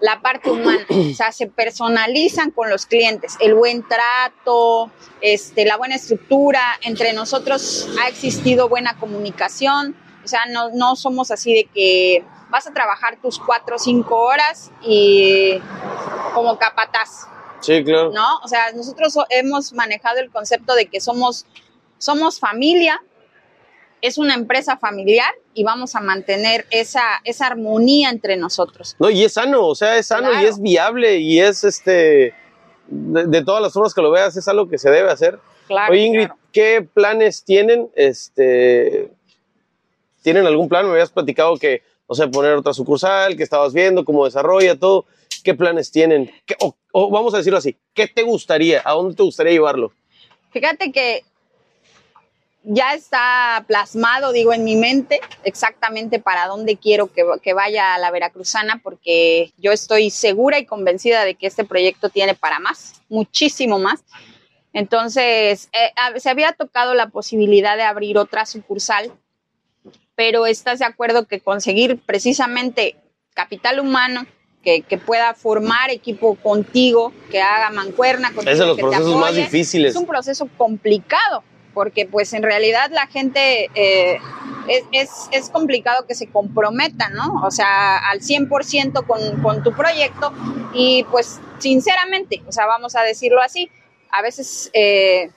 la 0.00 0.20
parte 0.20 0.50
humana, 0.50 0.86
o 0.88 1.14
sea, 1.14 1.32
se 1.32 1.46
personalizan 1.48 2.50
con 2.50 2.70
los 2.70 2.86
clientes, 2.86 3.36
el 3.40 3.54
buen 3.54 3.84
trato, 3.86 4.90
este, 5.20 5.64
la 5.64 5.76
buena 5.76 5.96
estructura, 5.96 6.78
entre 6.82 7.12
nosotros 7.12 7.88
ha 8.00 8.08
existido 8.08 8.68
buena 8.68 8.96
comunicación, 8.98 9.96
o 10.24 10.28
sea, 10.28 10.46
no, 10.46 10.70
no 10.70 10.94
somos 10.94 11.30
así 11.30 11.54
de 11.54 11.64
que 11.64 12.24
vas 12.50 12.66
a 12.66 12.72
trabajar 12.72 13.18
tus 13.20 13.38
cuatro 13.38 13.76
o 13.76 13.78
cinco 13.78 14.16
horas 14.20 14.70
y 14.82 15.60
como 16.34 16.58
capataz, 16.58 17.26
Sí, 17.60 17.82
claro. 17.84 18.12
¿no? 18.12 18.38
O 18.44 18.48
sea, 18.48 18.72
nosotros 18.72 19.12
so- 19.12 19.26
hemos 19.30 19.72
manejado 19.72 20.18
el 20.18 20.30
concepto 20.30 20.74
de 20.74 20.86
que 20.86 21.00
somos, 21.00 21.46
somos 21.98 22.38
familia, 22.38 23.00
es 24.00 24.16
una 24.16 24.34
empresa 24.34 24.76
familiar 24.76 25.34
y 25.54 25.64
vamos 25.64 25.96
a 25.96 26.00
mantener 26.00 26.66
esa, 26.70 27.02
esa 27.24 27.48
armonía 27.48 28.10
entre 28.10 28.36
nosotros. 28.36 28.94
No, 28.98 29.10
y 29.10 29.24
es 29.24 29.32
sano, 29.32 29.66
o 29.66 29.74
sea, 29.74 29.98
es 29.98 30.06
sano 30.06 30.40
y 30.40 30.44
es 30.44 30.60
viable 30.60 31.16
y 31.18 31.40
es 31.40 31.64
este. 31.64 32.32
De, 32.90 33.26
de 33.26 33.44
todas 33.44 33.60
las 33.60 33.72
formas 33.72 33.92
que 33.92 34.00
lo 34.00 34.10
veas, 34.10 34.36
es 34.36 34.48
algo 34.48 34.68
que 34.68 34.78
se 34.78 34.88
debe 34.90 35.10
hacer. 35.10 35.38
Claro. 35.66 35.92
Oye, 35.92 36.02
Ingrid, 36.02 36.26
claro. 36.26 36.40
¿qué 36.52 36.88
planes 36.94 37.42
tienen? 37.44 37.90
Este. 37.94 39.12
¿Tienen 40.22 40.46
algún 40.46 40.68
plan? 40.68 40.86
Me 40.86 40.92
habías 40.92 41.10
platicado 41.10 41.56
que, 41.56 41.82
no 42.08 42.14
sé, 42.14 42.28
poner 42.28 42.52
otra 42.54 42.72
sucursal, 42.72 43.36
que 43.36 43.42
estabas 43.42 43.72
viendo, 43.72 44.04
cómo 44.04 44.24
desarrolla 44.24 44.78
todo. 44.78 45.06
¿Qué 45.48 45.54
planes 45.54 45.90
tienen? 45.90 46.30
¿Qué- 46.44 46.56
o, 46.60 46.76
o 46.92 47.10
vamos 47.10 47.32
a 47.32 47.38
decirlo 47.38 47.56
así, 47.58 47.74
¿qué 47.94 48.06
te 48.06 48.22
gustaría? 48.22 48.82
¿A 48.84 48.92
dónde 48.92 49.14
te 49.14 49.22
gustaría 49.22 49.52
llevarlo? 49.54 49.94
Fíjate 50.50 50.92
que 50.92 51.24
ya 52.64 52.92
está 52.92 53.64
plasmado, 53.66 54.32
digo, 54.32 54.52
en 54.52 54.62
mi 54.62 54.76
mente 54.76 55.22
exactamente 55.44 56.18
para 56.18 56.46
dónde 56.48 56.76
quiero 56.76 57.10
que, 57.10 57.24
que 57.42 57.54
vaya 57.54 57.96
la 57.96 58.10
Veracruzana, 58.10 58.82
porque 58.84 59.50
yo 59.56 59.72
estoy 59.72 60.10
segura 60.10 60.58
y 60.58 60.66
convencida 60.66 61.24
de 61.24 61.34
que 61.34 61.46
este 61.46 61.64
proyecto 61.64 62.10
tiene 62.10 62.34
para 62.34 62.58
más, 62.58 63.00
muchísimo 63.08 63.78
más. 63.78 64.04
Entonces, 64.74 65.70
eh, 65.72 65.92
a- 65.96 66.20
se 66.20 66.28
había 66.28 66.52
tocado 66.52 66.92
la 66.92 67.08
posibilidad 67.08 67.78
de 67.78 67.84
abrir 67.84 68.18
otra 68.18 68.44
sucursal, 68.44 69.10
pero 70.14 70.44
estás 70.44 70.80
de 70.80 70.84
acuerdo 70.84 71.26
que 71.26 71.40
conseguir 71.40 71.98
precisamente 72.04 72.96
capital 73.32 73.80
humano, 73.80 74.26
que, 74.62 74.82
que 74.82 74.98
pueda 74.98 75.34
formar 75.34 75.90
equipo 75.90 76.34
contigo, 76.36 77.12
que 77.30 77.40
haga 77.40 77.70
mancuerna 77.70 78.28
contigo, 78.32 78.50
Es 78.50 78.58
de 78.58 78.66
los 78.66 78.76
que 78.76 78.82
te 78.82 78.88
procesos 78.88 79.16
más 79.16 79.34
difíciles. 79.34 79.94
es 79.94 79.96
un 80.00 80.06
proceso 80.06 80.48
complicado, 80.56 81.42
porque 81.74 82.06
pues 82.06 82.32
en 82.32 82.42
realidad 82.42 82.90
la 82.90 83.06
gente, 83.06 83.70
eh, 83.74 84.18
es, 84.66 84.84
es, 84.92 85.10
es 85.32 85.50
complicado 85.50 86.06
que 86.06 86.14
se 86.14 86.26
comprometan, 86.26 87.14
¿no? 87.14 87.42
O 87.44 87.50
sea, 87.50 87.98
al 87.98 88.20
100% 88.20 89.06
con, 89.06 89.42
con 89.42 89.62
tu 89.62 89.72
proyecto 89.72 90.32
y 90.74 91.04
pues 91.10 91.40
sinceramente, 91.58 92.42
o 92.46 92.52
sea, 92.52 92.66
vamos 92.66 92.96
a 92.96 93.02
decirlo 93.02 93.40
así, 93.40 93.70
a 94.10 94.22
veces 94.22 94.70
eh, 94.72 95.30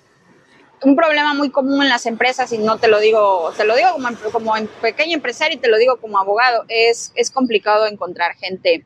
un 0.83 0.95
problema 0.95 1.33
muy 1.33 1.51
común 1.51 1.83
en 1.83 1.89
las 1.89 2.05
empresas, 2.05 2.51
y 2.51 2.57
no 2.57 2.79
te 2.79 2.87
lo 2.87 2.99
digo, 2.99 3.53
te 3.55 3.65
lo 3.65 3.75
digo 3.75 3.89
como, 3.93 4.09
como 4.31 4.57
en 4.57 4.67
pequeño 4.67 5.13
empresario 5.13 5.57
y 5.57 5.59
te 5.59 5.69
lo 5.69 5.77
digo 5.77 5.97
como 5.97 6.17
abogado, 6.17 6.65
es, 6.67 7.11
es 7.15 7.29
complicado 7.29 7.85
encontrar 7.85 8.35
gente 8.35 8.85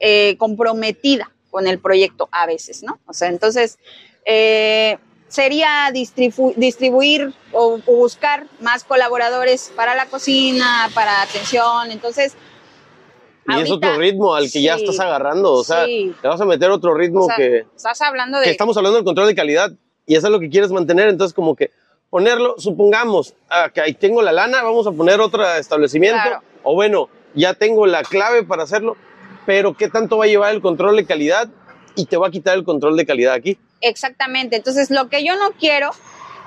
eh, 0.00 0.36
comprometida 0.38 1.30
con 1.50 1.66
el 1.66 1.78
proyecto 1.78 2.28
a 2.32 2.46
veces, 2.46 2.82
¿no? 2.82 2.98
O 3.06 3.12
sea, 3.12 3.28
entonces 3.28 3.78
eh, 4.24 4.98
sería 5.28 5.90
distribu 5.92 6.52
distribuir 6.56 7.32
o, 7.52 7.78
o, 7.86 7.96
buscar 7.96 8.46
más 8.60 8.84
colaboradores 8.84 9.72
para 9.76 9.94
la 9.94 10.06
cocina, 10.06 10.90
para 10.94 11.22
atención, 11.22 11.90
entonces... 11.90 12.36
Y 13.46 13.52
ahorita, 13.52 13.66
es 13.66 13.72
otro 13.72 13.98
ritmo 13.98 14.34
al 14.34 14.44
que 14.44 14.48
sí, 14.50 14.62
ya 14.62 14.76
estás 14.76 14.98
agarrando, 15.00 15.52
o 15.52 15.64
sea, 15.64 15.84
sí. 15.84 16.14
te 16.22 16.28
vas 16.28 16.40
a 16.40 16.46
meter 16.46 16.70
otro 16.70 16.94
ritmo 16.94 17.24
o 17.24 17.26
sea, 17.26 17.36
que... 17.36 17.66
Estás 17.76 18.00
hablando 18.00 18.38
de... 18.38 18.44
Que 18.44 18.50
estamos 18.50 18.76
hablando 18.76 18.96
del 18.96 19.04
control 19.04 19.26
de 19.26 19.34
calidad 19.34 19.70
y 20.06 20.16
eso 20.16 20.28
es 20.28 20.32
lo 20.32 20.40
que 20.40 20.48
quieres 20.48 20.70
mantener, 20.70 21.08
entonces 21.08 21.34
como 21.34 21.54
que 21.54 21.70
ponerlo, 22.10 22.54
supongamos, 22.58 23.34
ah, 23.50 23.70
que 23.74 23.80
ahí 23.80 23.92
tengo 23.92 24.22
la 24.22 24.32
lana, 24.32 24.62
vamos 24.62 24.86
a 24.86 24.92
poner 24.92 25.20
otro 25.20 25.44
establecimiento, 25.56 26.20
Claro. 26.22 26.42
o 26.62 26.74
bueno, 26.74 27.08
ya 27.34 27.54
tengo 27.54 27.86
la 27.86 28.02
clave 28.02 28.44
para 28.44 28.62
hacerlo, 28.62 28.96
pero 29.46 29.74
¿qué 29.74 29.88
tanto 29.88 30.18
va 30.18 30.24
a 30.24 30.28
llevar 30.28 30.54
el 30.54 30.60
control 30.60 30.96
de 30.96 31.06
calidad? 31.06 31.48
Y 31.96 32.06
te 32.06 32.16
va 32.16 32.28
a 32.28 32.30
quitar 32.30 32.54
el 32.56 32.64
control 32.64 32.96
de 32.96 33.06
calidad 33.06 33.34
aquí. 33.34 33.58
Exactamente. 33.80 34.56
Entonces, 34.56 34.90
lo 34.90 35.08
que 35.08 35.24
yo 35.24 35.36
no 35.36 35.52
quiero 35.52 35.90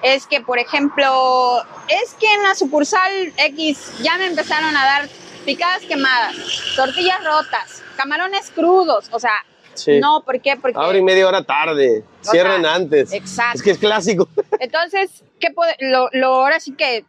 es 0.03 0.27
que, 0.27 0.41
por 0.41 0.59
ejemplo, 0.59 1.61
es 1.87 2.13
que 2.15 2.31
en 2.33 2.43
la 2.43 2.53
sucursal 2.55 3.11
X 3.37 3.93
ya 4.01 4.17
me 4.17 4.25
empezaron 4.27 4.75
a 4.75 4.83
dar 4.85 5.09
picadas 5.45 5.83
quemadas, 5.83 6.35
tortillas 6.75 7.23
rotas, 7.23 7.81
camarones 7.95 8.49
crudos, 8.51 9.07
o 9.11 9.19
sea, 9.19 9.31
Sí. 9.75 9.99
no, 9.99 10.23
¿por 10.25 10.41
qué? 10.41 10.57
Porque 10.57 10.77
Abren 10.77 11.05
media 11.05 11.27
hora 11.27 11.43
tarde, 11.43 12.03
O 12.25 12.29
cierran 12.31 12.63
sea, 12.63 12.73
antes. 12.73 13.13
exacto. 13.13 13.57
Es 13.57 13.63
que 13.63 13.71
es 13.71 13.77
clásico. 13.77 14.27
Entonces, 14.59 15.23
¿qué 15.39 15.49
lo, 15.79 16.09
lo- 16.13 16.33
ahora 16.33 16.59
sí 16.59 16.73
que 16.73 17.05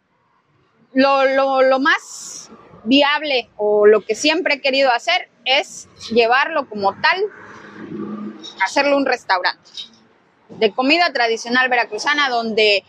lo, 0.92 1.24
lo, 1.35 1.62
lo 1.62 1.79
más 1.81 2.51
viable 2.85 3.48
o 3.57 3.87
lo 3.87 4.03
que 4.03 4.14
siempre 4.14 4.55
he 4.57 4.61
querido 4.61 4.90
hacer 4.92 5.29
es 5.48 5.88
llevarlo 6.11 6.68
como 6.68 6.92
tal, 7.00 7.22
hacerlo 8.64 8.96
un 8.96 9.06
restaurante 9.06 9.70
de 10.50 10.72
comida 10.72 11.12
tradicional 11.12 11.68
veracruzana 11.68 12.28
donde 12.30 12.84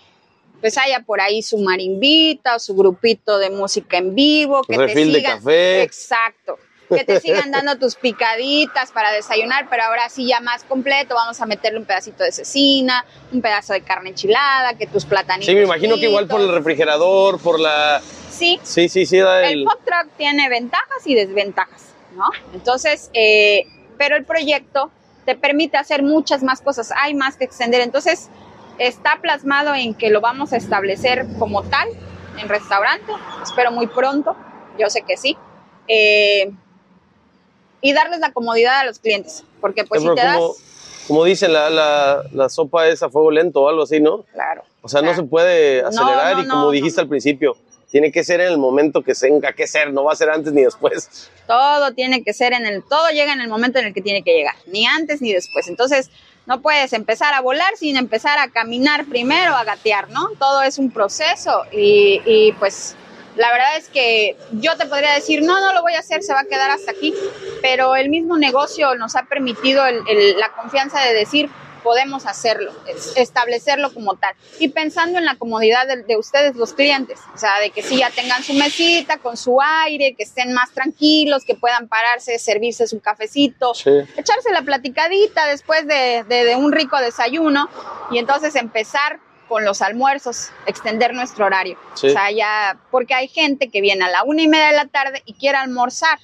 pues 0.61 0.77
haya 0.77 1.01
por 1.01 1.21
ahí 1.21 1.41
su 1.41 1.57
marimbita 1.57 2.55
o 2.55 2.59
su 2.59 2.75
grupito 2.75 3.37
de 3.37 3.49
música 3.49 3.97
en 3.97 4.13
vivo, 4.13 4.61
que 4.63 4.77
Refil 4.77 5.07
te 5.07 5.13
de 5.13 5.19
sigan, 5.19 5.37
café. 5.39 5.81
exacto, 5.83 6.59
que 6.89 7.03
te 7.05 7.19
sigan 7.21 7.51
dando 7.51 7.77
tus 7.77 7.95
picaditas 7.95 8.91
para 8.91 9.11
desayunar, 9.11 9.67
pero 9.69 9.83
ahora 9.83 10.09
sí 10.09 10.27
ya 10.27 10.41
más 10.41 10.63
completo, 10.65 11.15
vamos 11.15 11.39
a 11.39 11.45
meterle 11.45 11.79
un 11.79 11.85
pedacito 11.85 12.23
de 12.23 12.31
cecina, 12.33 13.05
un 13.31 13.41
pedazo 13.41 13.71
de 13.73 13.81
carne 13.81 14.09
enchilada, 14.09 14.73
que 14.73 14.85
tus 14.87 15.05
platanitos. 15.05 15.47
Sí, 15.47 15.55
me 15.55 15.63
imagino 15.63 15.95
que 15.95 16.07
igual 16.09 16.27
por 16.27 16.41
el 16.41 16.51
refrigerador, 16.51 17.39
por 17.39 17.57
la... 17.59 18.01
Sí, 18.29 18.59
Sí, 18.63 18.89
sí, 18.89 19.05
sí, 19.05 19.17
da 19.17 19.45
el 19.49 19.59
el... 19.59 19.65
food 19.65 19.79
truck 19.85 20.09
tiene 20.17 20.49
ventajas 20.49 21.05
y 21.05 21.13
desventajas, 21.15 21.88
¿no? 22.19 22.25
Entonces, 22.53 23.09
eh, 23.13 23.65
pero 23.97 24.15
el 24.17 24.25
proyecto 24.25 24.91
te 25.25 25.35
permite 25.35 25.77
hacer 25.77 26.03
muchas 26.03 26.43
más 26.43 26.61
cosas, 26.61 26.91
hay 26.95 27.13
más 27.13 27.37
que 27.37 27.45
extender. 27.45 27.81
Entonces, 27.81 28.29
está 28.77 29.19
plasmado 29.21 29.73
en 29.73 29.93
que 29.93 30.09
lo 30.09 30.21
vamos 30.21 30.53
a 30.53 30.57
establecer 30.57 31.25
como 31.39 31.63
tal 31.63 31.87
en 32.37 32.47
restaurante, 32.47 33.11
espero 33.41 33.71
muy 33.71 33.87
pronto, 33.87 34.35
yo 34.77 34.89
sé 34.89 35.01
que 35.07 35.17
sí. 35.17 35.37
Eh, 35.87 36.51
y 37.81 37.93
darles 37.93 38.19
la 38.19 38.31
comodidad 38.31 38.79
a 38.79 38.85
los 38.85 38.99
clientes, 38.99 39.43
porque 39.61 39.85
pues 39.85 40.01
Pero 40.01 40.13
si 40.13 40.21
te 40.21 40.27
das... 40.27 40.37
como, 40.37 40.53
como 41.07 41.23
dicen, 41.23 41.53
la, 41.53 41.69
la, 41.69 42.23
la 42.33 42.49
sopa 42.49 42.87
es 42.87 43.01
a 43.01 43.09
fuego 43.09 43.31
lento 43.31 43.61
o 43.61 43.69
algo 43.69 43.83
así, 43.83 43.99
¿no? 43.99 44.23
Claro. 44.33 44.63
O 44.81 44.87
sea, 44.87 45.01
no 45.01 45.13
se 45.13 45.23
puede 45.23 45.81
acelerar 45.81 46.37
no, 46.37 46.43
y 46.43 46.47
como 46.47 46.61
no, 46.63 46.71
dijiste 46.71 47.01
al 47.01 47.07
principio, 47.07 47.55
tiene 47.91 48.11
que 48.11 48.23
ser 48.23 48.41
en 48.41 48.47
el 48.47 48.57
momento 48.57 49.01
que 49.01 49.13
tenga 49.13 49.53
que 49.53 49.67
ser, 49.67 49.91
no 49.91 50.03
va 50.03 50.13
a 50.13 50.15
ser 50.15 50.29
antes 50.29 50.53
ni 50.53 50.63
después. 50.63 51.29
Todo 51.47 51.91
tiene 51.93 52.23
que 52.23 52.33
ser 52.33 52.53
en 52.53 52.65
el, 52.65 52.83
todo 52.83 53.09
llega 53.09 53.33
en 53.33 53.41
el 53.41 53.47
momento 53.47 53.79
en 53.79 53.87
el 53.87 53.93
que 53.93 54.01
tiene 54.01 54.23
que 54.23 54.33
llegar, 54.33 54.55
ni 54.67 54.85
antes 54.85 55.21
ni 55.21 55.33
después. 55.33 55.67
Entonces, 55.67 56.09
no 56.45 56.61
puedes 56.61 56.93
empezar 56.93 57.33
a 57.33 57.41
volar 57.41 57.75
sin 57.77 57.97
empezar 57.97 58.37
a 58.39 58.49
caminar 58.49 59.05
primero, 59.05 59.55
a 59.55 59.63
gatear, 59.63 60.09
¿no? 60.09 60.29
Todo 60.39 60.61
es 60.61 60.77
un 60.77 60.91
proceso 60.91 61.63
y, 61.71 62.21
y, 62.25 62.51
pues 62.53 62.95
la 63.35 63.51
verdad 63.51 63.77
es 63.77 63.87
que 63.87 64.35
yo 64.53 64.75
te 64.75 64.85
podría 64.85 65.13
decir, 65.13 65.41
no, 65.43 65.59
no 65.59 65.73
lo 65.73 65.81
voy 65.81 65.93
a 65.93 65.99
hacer, 65.99 66.23
se 66.23 66.33
va 66.33 66.41
a 66.41 66.45
quedar 66.45 66.71
hasta 66.71 66.91
aquí, 66.91 67.13
pero 67.61 67.95
el 67.95 68.09
mismo 68.09 68.37
negocio 68.37 68.95
nos 68.95 69.15
ha 69.15 69.23
permitido 69.23 69.83
la 69.87 70.51
confianza 70.59 71.01
de 71.01 71.13
decir, 71.13 71.49
podemos 71.83 72.25
hacerlo, 72.25 72.71
es- 72.87 73.13
establecerlo 73.17 73.93
como 73.93 74.15
tal. 74.15 74.35
Y 74.59 74.69
pensando 74.69 75.17
en 75.19 75.25
la 75.25 75.35
comodidad 75.35 75.87
de, 75.87 76.03
de 76.03 76.17
ustedes, 76.17 76.55
los 76.55 76.73
clientes, 76.73 77.19
o 77.33 77.37
sea, 77.37 77.59
de 77.59 77.71
que 77.71 77.81
sí 77.81 77.97
ya 77.97 78.09
tengan 78.11 78.43
su 78.43 78.53
mesita 78.53 79.17
con 79.17 79.37
su 79.37 79.59
aire, 79.61 80.13
que 80.15 80.23
estén 80.23 80.53
más 80.53 80.71
tranquilos, 80.71 81.43
que 81.45 81.55
puedan 81.55 81.87
pararse, 81.87 82.37
servirse 82.39 82.87
su 82.87 82.99
cafecito, 82.99 83.73
Sí. 83.73 83.89
echarse 84.17 84.51
la 84.51 84.61
platicadita 84.61 85.45
después 85.47 85.87
de, 85.87 86.23
de- 86.27 86.45
de 86.45 86.55
un 86.55 86.71
rico 86.71 86.97
desayuno 86.99 87.69
y 88.11 88.17
entonces 88.17 88.55
empezar 88.55 89.19
con 89.47 89.65
los 89.65 89.81
almuerzos, 89.81 90.49
extender 90.67 91.13
nuestro 91.15 91.45
horario. 91.47 91.75
Sí. 91.95 92.07
O 92.07 92.11
sea, 92.11 92.29
ya, 92.31 92.77
porque 92.91 93.15
hay 93.15 93.27
gente 93.27 93.69
que 93.69 93.81
viene 93.81 94.05
a 94.05 94.09
la 94.09 94.23
una 94.23 94.43
y 94.43 94.47
media 94.47 94.67
de 94.67 94.73
la 94.75 94.85
tarde 94.85 95.23
y 95.25 95.33
quiere 95.33 95.57
almorzar. 95.57 96.19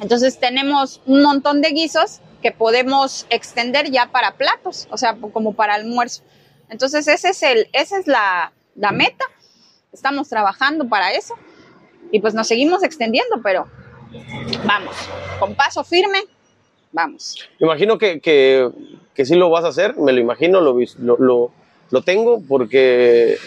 Entonces 0.00 0.38
tenemos 0.38 1.00
un 1.06 1.22
montón 1.22 1.60
de 1.60 1.70
guisos 1.70 2.20
que 2.42 2.52
podemos 2.52 3.26
extender 3.30 3.90
ya 3.90 4.06
para 4.06 4.32
platos, 4.36 4.86
o 4.90 4.96
sea, 4.96 5.16
como 5.32 5.54
para 5.54 5.74
almuerzo. 5.74 6.22
Entonces 6.70 7.08
ese 7.08 7.30
es 7.30 7.42
el, 7.42 7.68
esa 7.72 7.98
es 7.98 8.06
la, 8.06 8.52
la 8.76 8.92
meta. 8.92 9.24
Estamos 9.92 10.28
trabajando 10.28 10.88
para 10.88 11.12
eso 11.12 11.34
y 12.12 12.20
pues 12.20 12.34
nos 12.34 12.46
seguimos 12.46 12.82
extendiendo, 12.84 13.40
pero 13.42 13.66
vamos, 14.64 14.94
con 15.38 15.54
paso 15.54 15.82
firme, 15.84 16.20
vamos. 16.92 17.48
Imagino 17.58 17.98
que, 17.98 18.20
que, 18.20 18.68
que 19.14 19.24
sí 19.24 19.34
lo 19.34 19.50
vas 19.50 19.64
a 19.64 19.68
hacer, 19.68 19.96
me 19.96 20.12
lo 20.12 20.20
imagino, 20.20 20.60
lo, 20.60 20.76
lo, 21.18 21.50
lo 21.90 22.02
tengo 22.02 22.42
porque, 22.46 23.38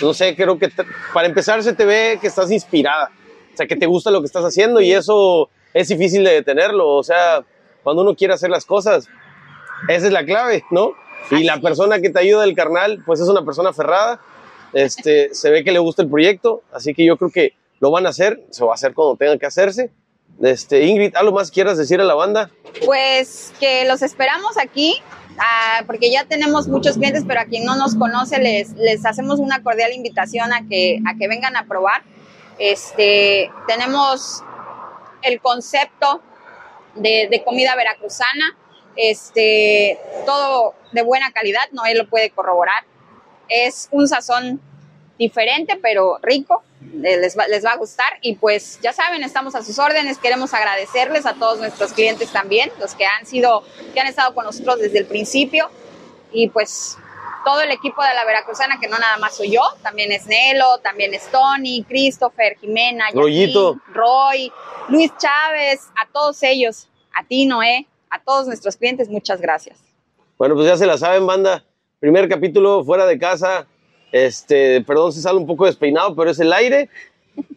no 0.00 0.14
sé, 0.14 0.34
creo 0.36 0.58
que 0.58 0.68
te- 0.68 0.84
para 1.12 1.26
empezar 1.28 1.62
se 1.62 1.74
te 1.74 1.84
ve 1.84 2.18
que 2.20 2.28
estás 2.28 2.50
inspirada, 2.50 3.10
o 3.52 3.56
sea, 3.56 3.66
que 3.66 3.76
te 3.76 3.86
gusta 3.86 4.10
lo 4.10 4.20
que 4.20 4.26
estás 4.26 4.44
haciendo 4.44 4.80
y 4.80 4.92
eso 4.92 5.50
es 5.74 5.88
difícil 5.88 6.24
de 6.24 6.32
detenerlo, 6.34 6.88
o 6.88 7.02
sea, 7.02 7.44
cuando 7.82 8.02
uno 8.02 8.14
quiere 8.14 8.34
hacer 8.34 8.50
las 8.50 8.64
cosas, 8.64 9.08
esa 9.88 10.06
es 10.06 10.12
la 10.12 10.24
clave, 10.24 10.64
¿no? 10.70 10.92
Y 11.30 11.44
la 11.44 11.60
persona 11.60 12.00
que 12.00 12.10
te 12.10 12.20
ayuda, 12.20 12.44
el 12.44 12.54
carnal, 12.54 13.02
pues 13.04 13.20
es 13.20 13.28
una 13.28 13.44
persona 13.44 13.70
aferrada, 13.70 14.20
este, 14.72 15.34
se 15.34 15.50
ve 15.50 15.64
que 15.64 15.72
le 15.72 15.78
gusta 15.78 16.02
el 16.02 16.08
proyecto, 16.08 16.62
así 16.72 16.94
que 16.94 17.04
yo 17.04 17.16
creo 17.16 17.30
que 17.30 17.52
lo 17.80 17.90
van 17.90 18.06
a 18.06 18.10
hacer, 18.10 18.42
se 18.50 18.64
va 18.64 18.72
a 18.72 18.74
hacer 18.74 18.94
cuando 18.94 19.16
tenga 19.16 19.38
que 19.38 19.46
hacerse. 19.46 19.90
Este, 20.42 20.84
Ingrid, 20.84 21.16
¿algo 21.16 21.32
más 21.32 21.50
quieras 21.50 21.78
decir 21.78 22.00
a 22.00 22.04
la 22.04 22.14
banda? 22.14 22.50
Pues 22.84 23.52
que 23.58 23.84
los 23.86 24.02
esperamos 24.02 24.56
aquí, 24.58 24.94
ah, 25.38 25.82
porque 25.86 26.12
ya 26.12 26.24
tenemos 26.24 26.68
muchos 26.68 26.96
clientes, 26.96 27.24
pero 27.26 27.40
a 27.40 27.44
quien 27.44 27.64
no 27.64 27.76
nos 27.76 27.94
conoce 27.94 28.38
les, 28.38 28.72
les 28.74 29.04
hacemos 29.04 29.40
una 29.40 29.62
cordial 29.62 29.92
invitación 29.92 30.52
a 30.52 30.66
que, 30.68 31.00
a 31.06 31.16
que 31.16 31.28
vengan 31.28 31.56
a 31.56 31.66
probar. 31.66 32.02
Este, 32.58 33.50
tenemos 33.66 34.42
el 35.22 35.40
concepto 35.40 36.22
de, 36.98 37.28
de 37.30 37.44
comida 37.44 37.74
veracruzana, 37.76 38.56
este, 38.96 39.98
todo 40.26 40.74
de 40.92 41.02
buena 41.02 41.32
calidad, 41.32 41.62
no 41.72 41.84
él 41.86 41.98
lo 41.98 42.08
puede 42.08 42.30
corroborar. 42.30 42.84
Es 43.48 43.88
un 43.92 44.08
sazón 44.08 44.60
diferente, 45.18 45.78
pero 45.80 46.18
rico, 46.22 46.62
eh, 47.04 47.16
les 47.16 47.36
va, 47.36 47.48
les 47.48 47.64
va 47.64 47.72
a 47.72 47.76
gustar 47.76 48.18
y 48.22 48.36
pues 48.36 48.78
ya 48.80 48.92
saben, 48.92 49.22
estamos 49.22 49.54
a 49.54 49.64
sus 49.64 49.78
órdenes, 49.78 50.18
queremos 50.18 50.54
agradecerles 50.54 51.26
a 51.26 51.34
todos 51.34 51.58
nuestros 51.58 51.92
clientes 51.92 52.30
también, 52.30 52.70
los 52.78 52.94
que 52.94 53.04
han 53.04 53.26
sido, 53.26 53.64
que 53.94 54.00
han 54.00 54.06
estado 54.06 54.34
con 54.34 54.44
nosotros 54.44 54.78
desde 54.78 54.98
el 54.98 55.06
principio 55.06 55.70
y 56.32 56.48
pues 56.48 56.96
todo 57.44 57.62
el 57.62 57.70
equipo 57.70 58.02
de 58.02 58.14
la 58.14 58.24
Veracruzana, 58.24 58.78
que 58.80 58.88
no 58.88 58.98
nada 58.98 59.16
más 59.16 59.36
soy 59.36 59.52
yo, 59.52 59.62
también 59.82 60.12
es 60.12 60.26
Nelo, 60.26 60.78
también 60.78 61.14
es 61.14 61.26
Tony, 61.30 61.84
Christopher, 61.88 62.58
Jimena. 62.58 63.06
Roy, 63.92 64.52
Luis 64.88 65.10
Chávez, 65.18 65.80
a 65.96 66.06
todos 66.12 66.42
ellos, 66.42 66.87
a 67.14 67.24
ti 67.26 67.46
Noé, 67.46 67.86
a 68.10 68.20
todos 68.22 68.46
nuestros 68.46 68.76
clientes, 68.76 69.08
muchas 69.08 69.40
gracias. 69.40 69.78
Bueno, 70.38 70.54
pues 70.54 70.66
ya 70.66 70.76
se 70.76 70.86
la 70.86 70.96
saben, 70.98 71.26
banda. 71.26 71.64
Primer 72.00 72.28
capítulo 72.28 72.84
fuera 72.84 73.06
de 73.06 73.18
casa. 73.18 73.66
Este, 74.12 74.80
perdón 74.82 75.12
si 75.12 75.20
sale 75.20 75.36
un 75.38 75.46
poco 75.46 75.66
despeinado, 75.66 76.14
pero 76.16 76.30
es 76.30 76.38
el 76.40 76.52
aire. 76.52 76.88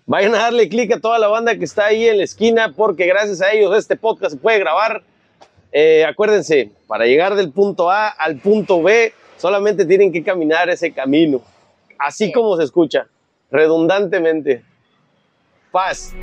Vayan 0.06 0.36
a 0.36 0.40
darle 0.40 0.68
clic 0.68 0.92
a 0.94 1.00
toda 1.00 1.18
la 1.20 1.28
banda 1.28 1.56
que 1.56 1.64
está 1.66 1.86
ahí 1.86 2.08
en 2.08 2.18
la 2.18 2.24
esquina, 2.24 2.74
porque 2.76 3.06
gracias 3.06 3.42
a 3.42 3.52
ellos 3.52 3.76
este 3.78 3.96
podcast 3.96 4.34
se 4.34 4.38
puede 4.40 4.60
grabar. 4.60 5.04
Eh, 5.72 6.04
acuérdense, 6.06 6.72
para 6.88 7.06
llegar 7.06 7.36
del 7.36 7.52
punto 7.52 7.90
A 7.90 8.10
al 8.10 8.38
punto 8.38 8.82
B, 8.84 9.14
solamente 9.38 9.86
tienen 9.86 10.12
que 10.12 10.24
caminar 10.24 10.70
ese 10.70 10.92
camino. 10.92 11.42
Así 11.98 12.26
Sí. 12.26 12.32
como 12.32 12.58
se 12.58 12.64
escucha, 12.64 13.08
redundantemente. 13.50 14.64
Paz. 15.72 16.14